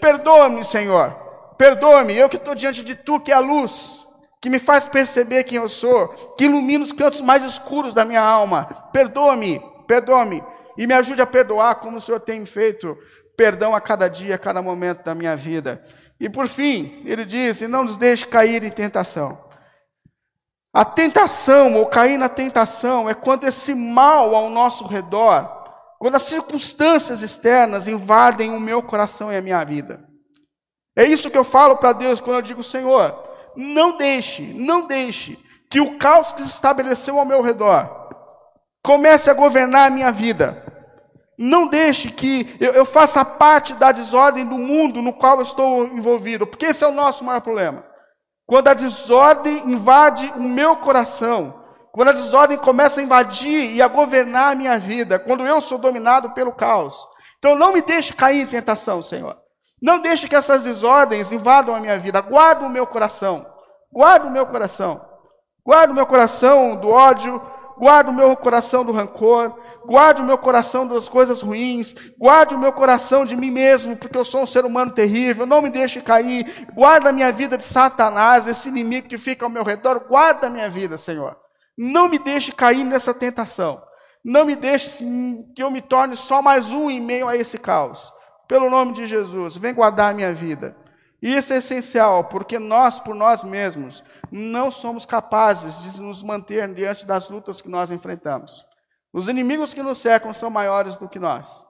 perdoa-me, 0.00 0.64
Senhor, 0.64 1.10
perdoa-me, 1.58 2.16
eu 2.16 2.28
que 2.28 2.36
estou 2.36 2.54
diante 2.54 2.82
de 2.82 2.94
tu, 2.94 3.20
que 3.20 3.32
é 3.32 3.34
a 3.34 3.38
luz, 3.38 4.06
que 4.40 4.48
me 4.48 4.58
faz 4.58 4.86
perceber 4.86 5.44
quem 5.44 5.58
eu 5.58 5.68
sou, 5.68 6.08
que 6.38 6.44
ilumina 6.44 6.82
os 6.82 6.92
cantos 6.92 7.20
mais 7.20 7.42
escuros 7.42 7.92
da 7.92 8.04
minha 8.04 8.22
alma. 8.22 8.64
Perdoa-me, 8.92 9.60
perdoa-me 9.86 10.42
e 10.76 10.86
me 10.86 10.94
ajude 10.94 11.22
a 11.22 11.26
perdoar 11.26 11.76
como 11.76 11.96
o 11.96 12.00
Senhor 12.00 12.20
tem 12.20 12.44
feito 12.46 12.96
perdão 13.36 13.74
a 13.74 13.80
cada 13.80 14.08
dia, 14.08 14.34
a 14.34 14.38
cada 14.38 14.62
momento 14.62 15.02
da 15.04 15.14
minha 15.14 15.36
vida. 15.36 15.82
E 16.20 16.28
por 16.28 16.46
fim, 16.46 17.02
ele 17.04 17.24
diz: 17.24 17.60
e 17.60 17.68
não 17.68 17.84
nos 17.84 17.96
deixe 17.96 18.26
cair 18.26 18.62
em 18.62 18.70
tentação. 18.70 19.38
A 20.74 20.84
tentação, 20.84 21.74
ou 21.74 21.86
cair 21.86 22.16
na 22.16 22.28
tentação, 22.28 23.08
é 23.08 23.14
quando 23.14 23.44
esse 23.44 23.74
mal 23.74 24.34
ao 24.34 24.48
nosso 24.48 24.86
redor, 24.86 25.64
quando 25.98 26.14
as 26.14 26.22
circunstâncias 26.22 27.22
externas 27.22 27.88
invadem 27.88 28.50
o 28.50 28.60
meu 28.60 28.82
coração 28.82 29.30
e 29.30 29.36
a 29.36 29.42
minha 29.42 29.62
vida. 29.64 30.02
É 30.96 31.04
isso 31.04 31.30
que 31.30 31.36
eu 31.36 31.44
falo 31.44 31.76
para 31.76 31.92
Deus 31.92 32.20
quando 32.20 32.36
eu 32.36 32.42
digo: 32.42 32.62
Senhor, 32.62 33.22
não 33.56 33.96
deixe, 33.96 34.42
não 34.54 34.86
deixe 34.86 35.38
que 35.68 35.80
o 35.80 35.98
caos 35.98 36.32
que 36.32 36.42
se 36.42 36.48
estabeleceu 36.48 37.18
ao 37.18 37.24
meu 37.24 37.42
redor 37.42 38.01
comece 38.82 39.30
a 39.30 39.34
governar 39.34 39.86
a 39.86 39.90
minha 39.90 40.10
vida. 40.10 40.62
Não 41.38 41.66
deixe 41.66 42.10
que 42.10 42.56
eu, 42.60 42.72
eu, 42.72 42.84
faça 42.84 43.24
parte 43.24 43.74
da 43.74 43.90
desordem 43.90 44.46
do 44.46 44.58
mundo 44.58 45.00
no 45.00 45.12
qual 45.12 45.36
eu 45.36 45.42
estou 45.42 45.86
envolvido, 45.86 46.46
porque 46.46 46.66
esse 46.66 46.84
é 46.84 46.86
o 46.86 46.92
nosso 46.92 47.24
maior 47.24 47.40
problema. 47.40 47.84
Quando 48.46 48.68
a 48.68 48.74
desordem 48.74 49.70
invade 49.70 50.32
o 50.36 50.42
meu 50.42 50.76
coração, 50.76 51.62
quando 51.92 52.08
a 52.08 52.12
desordem 52.12 52.58
começa 52.58 53.00
a 53.00 53.04
invadir 53.04 53.72
e 53.72 53.80
a 53.82 53.88
governar 53.88 54.52
a 54.52 54.54
minha 54.54 54.78
vida, 54.78 55.18
quando 55.18 55.46
eu 55.46 55.60
sou 55.60 55.78
dominado 55.78 56.30
pelo 56.30 56.52
caos. 56.52 57.06
Então 57.38 57.56
não 57.56 57.72
me 57.72 57.82
deixe 57.82 58.12
cair 58.12 58.42
em 58.42 58.46
tentação, 58.46 59.02
Senhor. 59.02 59.36
Não 59.82 60.00
deixe 60.00 60.28
que 60.28 60.36
essas 60.36 60.62
desordens 60.62 61.32
invadam 61.32 61.74
a 61.74 61.80
minha 61.80 61.98
vida. 61.98 62.20
Guarda 62.20 62.64
o 62.64 62.70
meu 62.70 62.86
coração. 62.86 63.44
Guarda 63.92 64.26
o 64.26 64.30
meu 64.30 64.46
coração. 64.46 65.04
Guarda 65.66 65.92
o 65.92 65.94
meu 65.94 66.06
coração 66.06 66.76
do 66.76 66.88
ódio, 66.88 67.42
guarde 67.82 68.10
o 68.10 68.14
meu 68.14 68.36
coração 68.36 68.84
do 68.84 68.92
rancor, 68.92 69.58
guarde 69.84 70.22
o 70.22 70.24
meu 70.24 70.38
coração 70.38 70.86
das 70.86 71.08
coisas 71.08 71.42
ruins, 71.42 71.92
guarde 72.16 72.54
o 72.54 72.58
meu 72.58 72.72
coração 72.72 73.26
de 73.26 73.34
mim 73.34 73.50
mesmo, 73.50 73.96
porque 73.96 74.16
eu 74.16 74.24
sou 74.24 74.42
um 74.42 74.46
ser 74.46 74.64
humano 74.64 74.92
terrível, 74.92 75.46
não 75.46 75.60
me 75.60 75.68
deixe 75.68 76.00
cair, 76.00 76.68
guarda 76.72 77.08
a 77.08 77.12
minha 77.12 77.32
vida 77.32 77.58
de 77.58 77.64
Satanás, 77.64 78.46
esse 78.46 78.68
inimigo 78.68 79.08
que 79.08 79.18
fica 79.18 79.44
ao 79.44 79.50
meu 79.50 79.64
redor, 79.64 80.04
guarda 80.08 80.46
a 80.46 80.50
minha 80.50 80.70
vida, 80.70 80.96
Senhor. 80.96 81.36
Não 81.76 82.08
me 82.08 82.20
deixe 82.20 82.52
cair 82.52 82.84
nessa 82.84 83.12
tentação. 83.12 83.82
Não 84.24 84.44
me 84.44 84.54
deixe 84.54 85.04
que 85.52 85.60
eu 85.60 85.68
me 85.68 85.80
torne 85.80 86.14
só 86.14 86.40
mais 86.40 86.70
um 86.70 86.88
em 86.88 87.00
meio 87.00 87.26
a 87.26 87.36
esse 87.36 87.58
caos. 87.58 88.12
Pelo 88.46 88.70
nome 88.70 88.92
de 88.92 89.06
Jesus, 89.06 89.56
vem 89.56 89.74
guardar 89.74 90.12
a 90.12 90.14
minha 90.14 90.32
vida. 90.32 90.76
Isso 91.20 91.52
é 91.52 91.56
essencial, 91.56 92.22
porque 92.24 92.60
nós, 92.60 93.00
por 93.00 93.16
nós 93.16 93.42
mesmos, 93.42 94.04
não 94.32 94.70
somos 94.70 95.04
capazes 95.04 95.82
de 95.82 96.00
nos 96.00 96.22
manter 96.22 96.72
diante 96.72 97.04
das 97.04 97.28
lutas 97.28 97.60
que 97.60 97.68
nós 97.68 97.90
enfrentamos. 97.90 98.66
Os 99.12 99.28
inimigos 99.28 99.74
que 99.74 99.82
nos 99.82 99.98
cercam 99.98 100.32
são 100.32 100.48
maiores 100.48 100.96
do 100.96 101.08
que 101.08 101.18
nós. 101.18 101.62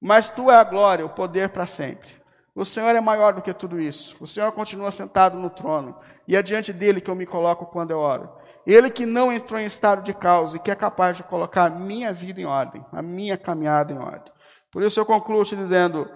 Mas 0.00 0.30
tu 0.30 0.50
é 0.50 0.56
a 0.56 0.64
glória, 0.64 1.04
o 1.04 1.10
poder 1.10 1.50
para 1.50 1.66
sempre. 1.66 2.08
O 2.54 2.64
Senhor 2.64 2.94
é 2.96 3.00
maior 3.00 3.34
do 3.34 3.42
que 3.42 3.52
tudo 3.52 3.78
isso. 3.78 4.16
O 4.20 4.26
Senhor 4.26 4.50
continua 4.52 4.90
sentado 4.90 5.38
no 5.38 5.50
trono. 5.50 5.98
E 6.26 6.34
é 6.34 6.42
diante 6.42 6.72
dele 6.72 7.00
que 7.00 7.10
eu 7.10 7.14
me 7.14 7.26
coloco 7.26 7.66
quando 7.66 7.90
eu 7.90 7.98
oro. 7.98 8.30
Ele 8.66 8.88
que 8.88 9.04
não 9.04 9.32
entrou 9.32 9.60
em 9.60 9.66
estado 9.66 10.02
de 10.02 10.14
causa 10.14 10.56
e 10.56 10.60
que 10.60 10.70
é 10.70 10.74
capaz 10.74 11.18
de 11.18 11.24
colocar 11.24 11.64
a 11.64 11.70
minha 11.70 12.12
vida 12.12 12.40
em 12.40 12.46
ordem, 12.46 12.84
a 12.92 13.02
minha 13.02 13.36
caminhada 13.36 13.92
em 13.92 13.98
ordem. 13.98 14.32
Por 14.70 14.82
isso 14.82 14.98
eu 14.98 15.04
concluo 15.04 15.44
te 15.44 15.56
dizendo: 15.56 16.08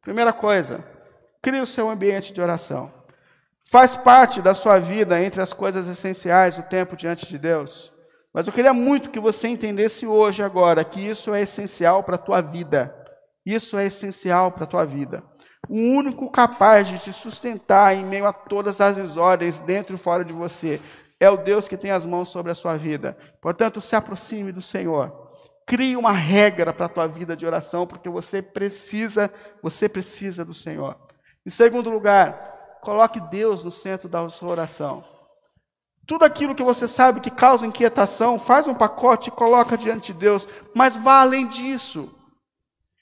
primeira 0.00 0.32
coisa, 0.32 0.84
crie 1.40 1.60
o 1.60 1.66
seu 1.66 1.88
ambiente 1.88 2.32
de 2.32 2.40
oração. 2.40 3.01
Faz 3.72 3.96
parte 3.96 4.42
da 4.42 4.52
sua 4.52 4.78
vida 4.78 5.18
entre 5.18 5.40
as 5.40 5.54
coisas 5.54 5.88
essenciais 5.88 6.58
o 6.58 6.62
tempo 6.62 6.94
diante 6.94 7.26
de 7.26 7.38
Deus. 7.38 7.90
Mas 8.30 8.46
eu 8.46 8.52
queria 8.52 8.74
muito 8.74 9.08
que 9.08 9.18
você 9.18 9.48
entendesse 9.48 10.06
hoje, 10.06 10.42
agora, 10.42 10.84
que 10.84 11.00
isso 11.00 11.32
é 11.32 11.40
essencial 11.40 12.02
para 12.02 12.16
a 12.16 12.18
tua 12.18 12.42
vida. 12.42 12.94
Isso 13.46 13.78
é 13.78 13.86
essencial 13.86 14.52
para 14.52 14.64
a 14.64 14.66
tua 14.66 14.84
vida. 14.84 15.24
O 15.70 15.74
único 15.74 16.30
capaz 16.30 16.86
de 16.86 16.98
te 16.98 17.14
sustentar 17.14 17.96
em 17.96 18.04
meio 18.04 18.26
a 18.26 18.32
todas 18.34 18.78
as 18.82 18.96
desordens, 18.96 19.60
dentro 19.60 19.94
e 19.94 19.98
fora 19.98 20.22
de 20.22 20.34
você, 20.34 20.78
é 21.18 21.30
o 21.30 21.38
Deus 21.38 21.66
que 21.66 21.78
tem 21.78 21.92
as 21.92 22.04
mãos 22.04 22.28
sobre 22.28 22.52
a 22.52 22.54
sua 22.54 22.76
vida. 22.76 23.16
Portanto, 23.40 23.80
se 23.80 23.96
aproxime 23.96 24.52
do 24.52 24.60
Senhor. 24.60 25.30
Crie 25.66 25.96
uma 25.96 26.12
regra 26.12 26.74
para 26.74 26.84
a 26.84 26.90
tua 26.90 27.06
vida 27.06 27.34
de 27.34 27.46
oração, 27.46 27.86
porque 27.86 28.10
você 28.10 28.42
precisa, 28.42 29.32
você 29.62 29.88
precisa 29.88 30.44
do 30.44 30.52
Senhor. 30.52 30.94
Em 31.46 31.50
segundo 31.50 31.88
lugar, 31.88 32.51
Coloque 32.82 33.20
Deus 33.20 33.62
no 33.62 33.70
centro 33.70 34.08
da 34.08 34.28
sua 34.28 34.50
oração. 34.50 35.04
Tudo 36.04 36.24
aquilo 36.24 36.52
que 36.52 36.64
você 36.64 36.88
sabe 36.88 37.20
que 37.20 37.30
causa 37.30 37.64
inquietação, 37.64 38.40
faz 38.40 38.66
um 38.66 38.74
pacote 38.74 39.28
e 39.28 39.32
coloca 39.32 39.78
diante 39.78 40.12
de 40.12 40.18
Deus, 40.18 40.48
mas 40.74 40.96
vá 40.96 41.20
além 41.20 41.46
disso. 41.46 42.12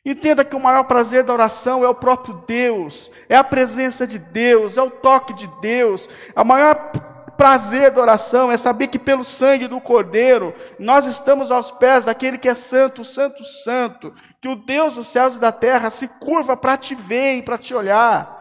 Entenda 0.05 0.45
que 0.45 0.55
o 0.55 0.61
maior 0.61 0.85
prazer 0.85 1.25
da 1.25 1.33
oração 1.33 1.83
é 1.83 1.88
o 1.88 1.95
próprio 1.95 2.35
Deus, 2.47 3.11
é 3.27 3.35
a 3.37 3.43
presença 3.43 4.07
de 4.07 4.19
Deus, 4.19 4.77
é 4.77 4.83
o 4.83 4.90
toque 4.90 5.33
de 5.33 5.47
Deus. 5.62 6.11
O 6.37 6.45
maior 6.45 6.93
prazer 7.38 7.90
da 7.90 8.03
oração 8.03 8.53
é 8.53 8.59
saber 8.59 8.88
que 8.88 8.99
pelo 8.99 9.25
sangue 9.25 9.66
do 9.66 9.81
Cordeiro 9.81 10.55
nós 10.79 11.07
estamos 11.07 11.51
aos 11.51 11.71
pés 11.71 12.05
daquele 12.05 12.37
que 12.37 12.51
é 12.51 12.55
santo, 12.55 13.03
santo, 13.03 13.43
santo, 13.43 14.12
que 14.43 14.49
o 14.49 14.57
Deus 14.57 14.97
dos 14.97 15.07
céus 15.07 15.37
e 15.37 15.38
da 15.38 15.51
terra 15.51 15.88
se 15.88 16.07
curva 16.07 16.55
para 16.55 16.77
te 16.77 16.95
ver 16.95 17.37
e 17.37 17.43
para 17.43 17.57
te 17.57 17.75
olhar. 17.75 18.39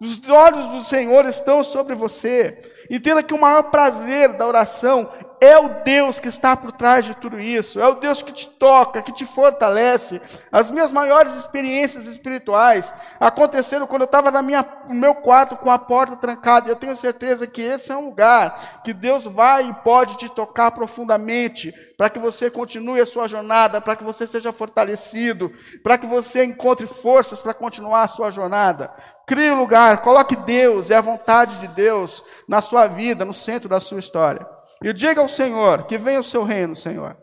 Os 0.00 0.26
olhos 0.28 0.66
do 0.68 0.82
Senhor 0.82 1.26
estão 1.26 1.62
sobre 1.62 1.94
você. 1.94 2.58
Entenda 2.88 3.22
que 3.22 3.34
o 3.34 3.40
maior 3.40 3.64
prazer 3.64 4.32
da 4.38 4.46
oração 4.46 5.12
é 5.40 5.58
o 5.58 5.82
Deus 5.82 6.20
que 6.20 6.28
está 6.28 6.54
por 6.54 6.70
trás 6.70 7.06
de 7.06 7.14
tudo 7.14 7.40
isso, 7.40 7.80
é 7.80 7.88
o 7.88 7.94
Deus 7.94 8.20
que 8.20 8.30
te 8.30 8.46
toca, 8.46 9.00
que 9.00 9.10
te 9.10 9.24
fortalece. 9.24 10.20
As 10.52 10.70
minhas 10.70 10.92
maiores 10.92 11.34
experiências 11.34 12.06
espirituais 12.06 12.94
aconteceram 13.18 13.86
quando 13.86 14.02
eu 14.02 14.06
estava 14.06 14.30
no 14.30 14.94
meu 14.94 15.14
quarto 15.14 15.56
com 15.56 15.70
a 15.70 15.78
porta 15.78 16.14
trancada. 16.14 16.68
Eu 16.68 16.76
tenho 16.76 16.94
certeza 16.94 17.46
que 17.46 17.62
esse 17.62 17.90
é 17.90 17.96
um 17.96 18.04
lugar 18.04 18.82
que 18.84 18.92
Deus 18.92 19.24
vai 19.24 19.66
e 19.66 19.74
pode 19.74 20.18
te 20.18 20.28
tocar 20.28 20.72
profundamente, 20.72 21.72
para 21.96 22.10
que 22.10 22.18
você 22.18 22.50
continue 22.50 23.00
a 23.00 23.06
sua 23.06 23.26
jornada, 23.26 23.80
para 23.80 23.96
que 23.96 24.04
você 24.04 24.26
seja 24.26 24.52
fortalecido, 24.52 25.50
para 25.82 25.96
que 25.96 26.06
você 26.06 26.44
encontre 26.44 26.86
forças 26.86 27.40
para 27.40 27.54
continuar 27.54 28.02
a 28.02 28.08
sua 28.08 28.30
jornada. 28.30 28.92
Crie 29.26 29.52
lugar, 29.52 30.02
coloque 30.02 30.36
Deus 30.36 30.90
e 30.90 30.94
a 30.94 31.00
vontade 31.00 31.56
de 31.58 31.68
Deus 31.68 32.24
na 32.46 32.60
sua 32.60 32.86
vida, 32.86 33.24
no 33.24 33.32
centro 33.32 33.68
da 33.68 33.80
sua 33.80 33.98
história. 33.98 34.46
E 34.82 34.92
diga 34.92 35.20
ao 35.20 35.28
Senhor 35.28 35.84
que 35.84 35.98
venha 35.98 36.20
o 36.20 36.24
seu 36.24 36.42
reino, 36.42 36.74
Senhor. 36.74 37.16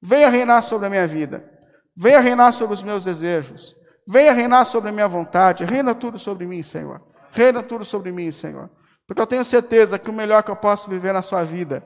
Venha 0.00 0.28
reinar 0.28 0.62
sobre 0.62 0.86
a 0.86 0.90
minha 0.90 1.06
vida. 1.06 1.44
Venha 1.96 2.20
reinar 2.20 2.52
sobre 2.52 2.74
os 2.74 2.82
meus 2.82 3.04
desejos. 3.04 3.76
Venha 4.08 4.32
reinar 4.32 4.64
sobre 4.64 4.88
a 4.88 4.92
minha 4.92 5.06
vontade. 5.06 5.64
Reina 5.64 5.94
tudo 5.94 6.18
sobre 6.18 6.46
mim, 6.46 6.62
Senhor. 6.62 7.00
Reina 7.30 7.62
tudo 7.62 7.84
sobre 7.84 8.10
mim, 8.10 8.30
Senhor. 8.30 8.70
Porque 9.06 9.20
eu 9.20 9.26
tenho 9.26 9.44
certeza 9.44 9.98
que 9.98 10.10
o 10.10 10.12
melhor 10.12 10.42
que 10.42 10.50
eu 10.50 10.56
posso 10.56 10.88
viver 10.88 11.12
na 11.12 11.22
sua 11.22 11.44
vida 11.44 11.84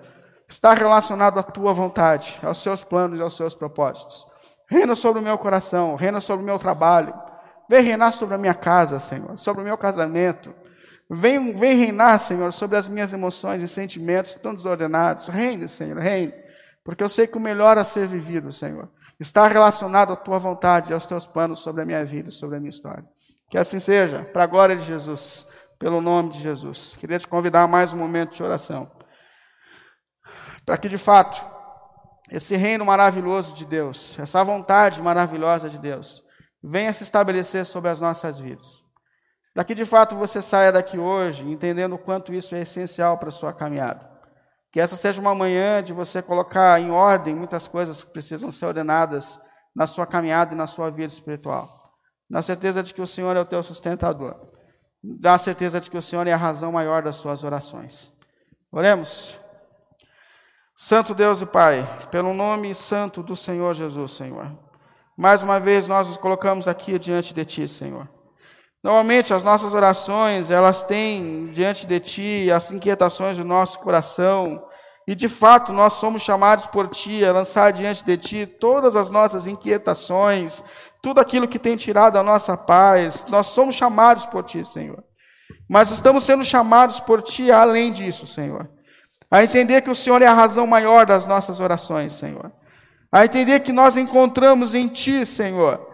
está 0.48 0.74
relacionado 0.74 1.38
à 1.38 1.42
tua 1.42 1.72
vontade, 1.72 2.38
aos 2.42 2.62
seus 2.62 2.84
planos 2.84 3.18
e 3.18 3.22
aos 3.22 3.36
seus 3.36 3.54
propósitos. 3.54 4.24
Reina 4.68 4.94
sobre 4.94 5.20
o 5.20 5.24
meu 5.24 5.36
coração, 5.36 5.96
reina 5.96 6.20
sobre 6.20 6.42
o 6.42 6.46
meu 6.46 6.58
trabalho. 6.58 7.12
Vem 7.68 7.82
reinar 7.82 8.12
sobre 8.12 8.36
a 8.36 8.38
minha 8.38 8.54
casa, 8.54 8.98
Senhor, 8.98 9.36
sobre 9.38 9.62
o 9.62 9.64
meu 9.64 9.76
casamento, 9.76 10.54
Vem, 11.08 11.54
vem 11.54 11.76
reinar, 11.76 12.18
Senhor, 12.18 12.52
sobre 12.52 12.76
as 12.76 12.88
minhas 12.88 13.12
emoções 13.12 13.62
e 13.62 13.68
sentimentos 13.68 14.34
tão 14.34 14.54
desordenados. 14.54 15.28
Reine, 15.28 15.68
Senhor, 15.68 15.98
reine. 15.98 16.34
Porque 16.84 17.02
eu 17.02 17.08
sei 17.08 17.26
que 17.26 17.36
o 17.36 17.40
melhor 17.40 17.78
a 17.78 17.84
ser 17.84 18.06
vivido, 18.06 18.52
Senhor, 18.52 18.88
está 19.18 19.46
relacionado 19.46 20.12
à 20.12 20.16
tua 20.16 20.38
vontade 20.38 20.90
e 20.90 20.94
aos 20.94 21.06
teus 21.06 21.26
planos 21.26 21.60
sobre 21.60 21.82
a 21.82 21.86
minha 21.86 22.04
vida, 22.04 22.30
sobre 22.30 22.56
a 22.56 22.60
minha 22.60 22.70
história. 22.70 23.04
Que 23.48 23.56
assim 23.56 23.78
seja, 23.78 24.24
para 24.24 24.44
a 24.44 24.46
glória 24.46 24.76
de 24.76 24.84
Jesus, 24.84 25.48
pelo 25.78 26.00
nome 26.00 26.30
de 26.30 26.40
Jesus. 26.40 26.96
Queria 26.96 27.18
te 27.18 27.28
convidar 27.28 27.62
a 27.62 27.68
mais 27.68 27.92
um 27.92 27.96
momento 27.96 28.34
de 28.34 28.42
oração. 28.42 28.90
para 30.64 30.76
que 30.76 30.88
de 30.88 30.98
fato 30.98 31.40
esse 32.30 32.56
reino 32.56 32.84
maravilhoso 32.84 33.54
de 33.54 33.64
Deus, 33.64 34.18
essa 34.18 34.42
vontade 34.42 35.00
maravilhosa 35.00 35.70
de 35.70 35.78
Deus, 35.78 36.24
venha 36.62 36.92
se 36.92 37.04
estabelecer 37.04 37.64
sobre 37.64 37.88
as 37.88 38.00
nossas 38.00 38.38
vidas. 38.38 38.85
Para 39.56 39.64
que 39.64 39.74
de 39.74 39.86
fato 39.86 40.14
você 40.14 40.42
saia 40.42 40.70
daqui 40.70 40.98
hoje 40.98 41.42
entendendo 41.50 41.94
o 41.94 41.98
quanto 41.98 42.30
isso 42.34 42.54
é 42.54 42.60
essencial 42.60 43.16
para 43.16 43.30
a 43.30 43.32
sua 43.32 43.54
caminhada. 43.54 44.06
Que 44.70 44.78
essa 44.78 44.96
seja 44.96 45.18
uma 45.18 45.34
manhã 45.34 45.82
de 45.82 45.94
você 45.94 46.20
colocar 46.20 46.78
em 46.78 46.90
ordem 46.90 47.34
muitas 47.34 47.66
coisas 47.66 48.04
que 48.04 48.12
precisam 48.12 48.50
ser 48.50 48.66
ordenadas 48.66 49.40
na 49.74 49.86
sua 49.86 50.06
caminhada 50.06 50.52
e 50.52 50.56
na 50.58 50.66
sua 50.66 50.90
vida 50.90 51.10
espiritual. 51.10 51.90
Na 52.28 52.42
certeza 52.42 52.82
de 52.82 52.92
que 52.92 53.00
o 53.00 53.06
Senhor 53.06 53.34
é 53.34 53.40
o 53.40 53.46
teu 53.46 53.62
sustentador. 53.62 54.36
Na 55.02 55.38
certeza 55.38 55.80
de 55.80 55.88
que 55.88 55.96
o 55.96 56.02
Senhor 56.02 56.26
é 56.26 56.34
a 56.34 56.36
razão 56.36 56.70
maior 56.70 57.02
das 57.02 57.16
suas 57.16 57.42
orações. 57.42 58.12
Oremos. 58.70 59.38
Santo 60.76 61.14
Deus 61.14 61.40
e 61.40 61.46
Pai, 61.46 61.82
pelo 62.10 62.34
nome 62.34 62.74
santo 62.74 63.22
do 63.22 63.34
Senhor 63.34 63.72
Jesus, 63.72 64.12
Senhor. 64.12 64.52
Mais 65.16 65.42
uma 65.42 65.58
vez 65.58 65.88
nós 65.88 66.08
nos 66.08 66.18
colocamos 66.18 66.68
aqui 66.68 66.98
diante 66.98 67.32
de 67.32 67.42
Ti, 67.46 67.66
Senhor. 67.66 68.15
Normalmente 68.82 69.34
as 69.34 69.42
nossas 69.42 69.74
orações, 69.74 70.50
elas 70.50 70.84
têm 70.84 71.46
diante 71.52 71.86
de 71.86 71.98
Ti 71.98 72.50
as 72.52 72.70
inquietações 72.70 73.36
do 73.36 73.44
nosso 73.44 73.78
coração, 73.80 74.62
e 75.08 75.14
de 75.14 75.28
fato 75.28 75.72
nós 75.72 75.94
somos 75.94 76.22
chamados 76.22 76.66
por 76.66 76.88
Ti 76.88 77.24
a 77.24 77.32
lançar 77.32 77.72
diante 77.72 78.04
de 78.04 78.16
Ti 78.16 78.46
todas 78.46 78.96
as 78.96 79.10
nossas 79.10 79.46
inquietações, 79.46 80.62
tudo 81.02 81.20
aquilo 81.20 81.48
que 81.48 81.58
tem 81.58 81.76
tirado 81.76 82.16
a 82.16 82.22
nossa 82.22 82.56
paz. 82.56 83.24
Nós 83.28 83.48
somos 83.48 83.74
chamados 83.74 84.26
por 84.26 84.44
Ti, 84.44 84.64
Senhor. 84.64 85.02
Mas 85.68 85.90
estamos 85.90 86.24
sendo 86.24 86.44
chamados 86.44 87.00
por 87.00 87.22
Ti 87.22 87.50
além 87.50 87.92
disso, 87.92 88.26
Senhor. 88.26 88.68
A 89.30 89.42
entender 89.42 89.82
que 89.82 89.90
o 89.90 89.94
Senhor 89.94 90.22
é 90.22 90.26
a 90.26 90.34
razão 90.34 90.66
maior 90.66 91.06
das 91.06 91.26
nossas 91.26 91.60
orações, 91.60 92.12
Senhor. 92.12 92.52
A 93.10 93.24
entender 93.24 93.60
que 93.60 93.72
nós 93.72 93.96
encontramos 93.96 94.74
em 94.74 94.88
Ti, 94.88 95.24
Senhor 95.24 95.85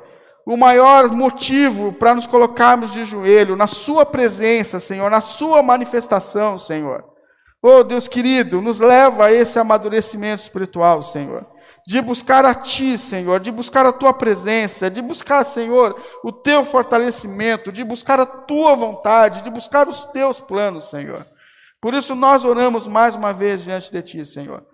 o 0.47 0.57
maior 0.57 1.11
motivo 1.13 1.93
para 1.93 2.15
nos 2.15 2.27
colocarmos 2.27 2.93
de 2.93 3.05
joelho 3.05 3.57
na 3.57 3.67
Sua 3.67 4.05
presença, 4.05 4.79
Senhor, 4.79 5.11
na 5.11 5.21
Sua 5.21 5.63
manifestação, 5.63 6.59
Senhor. 6.59 7.05
Oh, 7.63 7.85
Deus 7.85 8.09
querido, 8.09 8.61
nos 8.61 8.81
leva 8.81 9.27
a 9.27 9.33
esse 9.33 9.57
amadurecimento 9.57 10.43
espiritual, 10.43 11.01
Senhor. 11.01 11.47
De 11.87 12.01
buscar 12.01 12.45
a 12.45 12.55
Ti, 12.55 12.99
Senhor, 12.99 13.39
de 13.39 13.53
buscar 13.53 13.87
a 13.87 13.93
Tua 13.93 14.13
presença, 14.13 14.91
de 14.91 15.01
buscar, 15.01 15.45
Senhor, 15.45 15.97
o 16.25 16.33
Teu 16.33 16.65
fortalecimento, 16.65 17.71
de 17.71 17.85
buscar 17.85 18.19
a 18.19 18.27
Tua 18.27 18.75
vontade, 18.75 19.43
de 19.43 19.51
buscar 19.51 19.87
os 19.87 20.05
Teus 20.07 20.41
planos, 20.41 20.91
Senhor. 20.91 21.25
Por 21.81 21.95
isso 21.95 22.17
nós 22.17 22.45
oramos 22.45 22.89
mais 22.89 23.15
uma 23.15 23.33
vez 23.33 23.63
diante 23.63 23.93
de 23.93 24.03
Ti, 24.03 24.27
Senhor. 24.27 24.65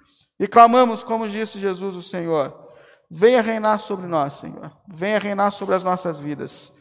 E 0.40 0.46
clamamos, 0.46 1.02
como 1.02 1.28
disse 1.28 1.58
Jesus, 1.58 1.94
o 1.94 2.02
Senhor 2.02 2.67
Venha 3.10 3.40
reinar 3.40 3.78
sobre 3.78 4.06
nós, 4.06 4.34
Senhor. 4.34 4.70
Venha 4.86 5.18
reinar 5.18 5.50
sobre 5.50 5.74
as 5.74 5.82
nossas 5.82 6.18
vidas. 6.18 6.72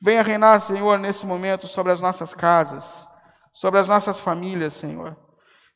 Venha 0.00 0.22
reinar, 0.22 0.60
Senhor, 0.60 0.98
nesse 0.98 1.24
momento 1.24 1.66
sobre 1.68 1.92
as 1.92 2.00
nossas 2.00 2.34
casas, 2.34 3.08
sobre 3.52 3.78
as 3.80 3.88
nossas 3.88 4.20
famílias, 4.20 4.74
Senhor. 4.74 5.16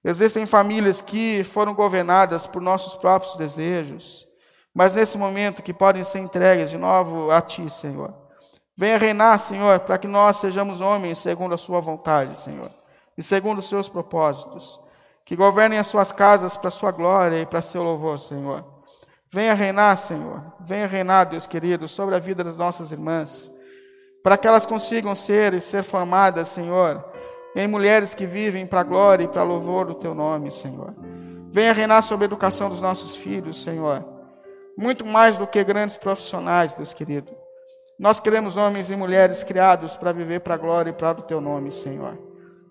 Existem 0.03 0.47
famílias 0.47 1.01
que 1.01 1.45
foram 1.45 1.75
governadas 1.75 2.47
por 2.47 2.61
nossos 2.61 2.97
próprios 2.97 3.37
desejos, 3.37 4.27
mas 4.75 4.95
nesse 4.95 5.17
momento 5.17 5.63
que 5.63 5.75
podem 5.75 6.03
ser 6.03 6.19
entregues 6.19 6.71
de 6.71 6.79
novo 6.79 7.31
a 7.31 7.41
Ti, 7.41 7.71
Senhor. 7.71 8.15
Venha 8.77 8.99
reinar, 8.99 9.39
Senhor, 9.39 9.81
para 9.81 9.99
que 9.99 10.09
nós 10.09 10.39
sejamos 10.39 10.81
homens 10.81 11.19
segundo 11.19 11.55
a 11.55 11.59
Sua 11.59 11.81
vontade, 11.81 12.39
Senhor, 12.39 12.71
e 13.17 13.23
segundo 13.23 13.59
os 13.59 13.69
Seus 13.69 13.89
propósitos. 13.89 14.81
Que 15.25 15.37
governem 15.37 15.79
as 15.79 15.87
Suas 15.87 16.11
casas 16.11 16.57
para 16.57 16.69
a 16.69 16.73
Sua 16.73 16.91
glória 16.91 17.41
e 17.41 17.47
para 17.47 17.61
Seu 17.61 17.83
louvor, 17.83 18.19
Senhor. 18.19 18.80
Venha 19.33 19.55
reinar, 19.55 19.97
Senhor. 19.97 20.43
Venha 20.61 20.87
reinar, 20.87 21.25
Deus 21.25 21.47
querido, 21.47 21.87
sobre 21.87 22.17
a 22.17 22.19
vida 22.19 22.43
das 22.43 22.57
nossas 22.57 22.91
irmãs, 22.91 23.51
para 24.23 24.37
que 24.37 24.47
elas 24.47 24.67
consigam 24.67 25.15
ser 25.15 25.55
e 25.55 25.61
ser 25.61 25.85
formadas, 25.85 26.49
Senhor, 26.49 27.05
em 27.55 27.69
mulheres 27.69 28.15
que 28.15 28.27
vivem 28.27 28.67
para 28.67 28.81
a 28.81 28.85
glória 28.85 29.25
e 29.25 29.29
para 29.29 29.45
louvor 29.45 29.87
do 29.87 29.95
Teu 29.95 30.15
nome, 30.15 30.51
Senhor. 30.51 30.95
Venha 31.53 31.73
reinar 31.73 32.03
sobre 32.03 32.25
a 32.25 32.27
educação 32.27 32.69
dos 32.69 32.81
nossos 32.81 33.15
filhos, 33.17 33.63
Senhor. 33.63 34.05
Muito 34.77 35.07
mais 35.07 35.39
do 35.39 35.47
que 35.47 35.63
grandes 35.63 35.97
profissionais, 35.97 36.75
Deus 36.75 36.93
querido. 36.93 37.33
Nós 37.99 38.19
queremos 38.19 38.57
homens 38.57 38.91
e 38.91 38.97
mulheres 38.97 39.43
criados 39.45 39.97
para 39.97 40.13
viver 40.13 40.41
para 40.41 40.55
a 40.55 40.59
glória 40.59 40.91
e 40.91 40.95
para 40.95 41.21
o 41.21 41.23
Teu 41.23 41.41
nome, 41.41 41.71
Senhor. 41.71 42.19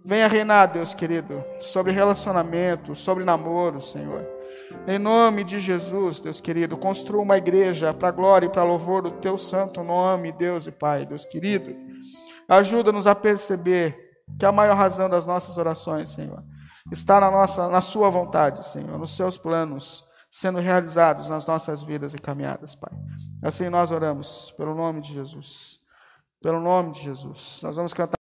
Venha 0.03 0.27
reinar, 0.27 0.67
Deus 0.67 0.93
querido, 0.93 1.43
sobre 1.59 1.91
relacionamento, 1.91 2.95
sobre 2.95 3.23
namoro, 3.23 3.79
Senhor. 3.79 4.38
Em 4.87 4.99
nome 4.99 5.43
de 5.43 5.59
Jesus, 5.59 6.19
Deus 6.19 6.39
querido, 6.39 6.77
construa 6.77 7.21
uma 7.21 7.37
igreja 7.37 7.93
para 7.93 8.11
glória 8.11 8.45
e 8.47 8.49
para 8.49 8.63
louvor 8.63 9.01
do 9.01 9.11
teu 9.11 9.37
santo 9.37 9.83
nome, 9.83 10.31
Deus 10.31 10.67
e 10.67 10.71
Pai, 10.71 11.05
Deus 11.05 11.25
querido. 11.25 11.75
Ajuda-nos 12.47 13.07
a 13.07 13.15
perceber 13.15 13.97
que 14.37 14.45
a 14.45 14.51
maior 14.51 14.75
razão 14.75 15.09
das 15.09 15.25
nossas 15.25 15.57
orações, 15.57 16.09
Senhor, 16.11 16.43
está 16.91 17.19
na 17.19 17.29
nossa 17.31 17.69
na 17.69 17.81
sua 17.81 18.09
vontade, 18.09 18.65
Senhor, 18.65 18.97
nos 18.97 19.15
seus 19.15 19.37
planos 19.37 20.07
sendo 20.29 20.59
realizados 20.59 21.29
nas 21.29 21.47
nossas 21.47 21.81
vidas 21.81 22.13
e 22.13 22.19
caminhadas, 22.19 22.75
Pai. 22.75 22.91
Assim 23.41 23.69
nós 23.69 23.91
oramos 23.91 24.51
pelo 24.51 24.75
nome 24.75 25.01
de 25.01 25.13
Jesus. 25.13 25.79
Pelo 26.41 26.61
nome 26.61 26.91
de 26.91 27.01
Jesus. 27.01 27.61
Nós 27.63 27.75
vamos 27.75 27.93
cantar 27.93 28.17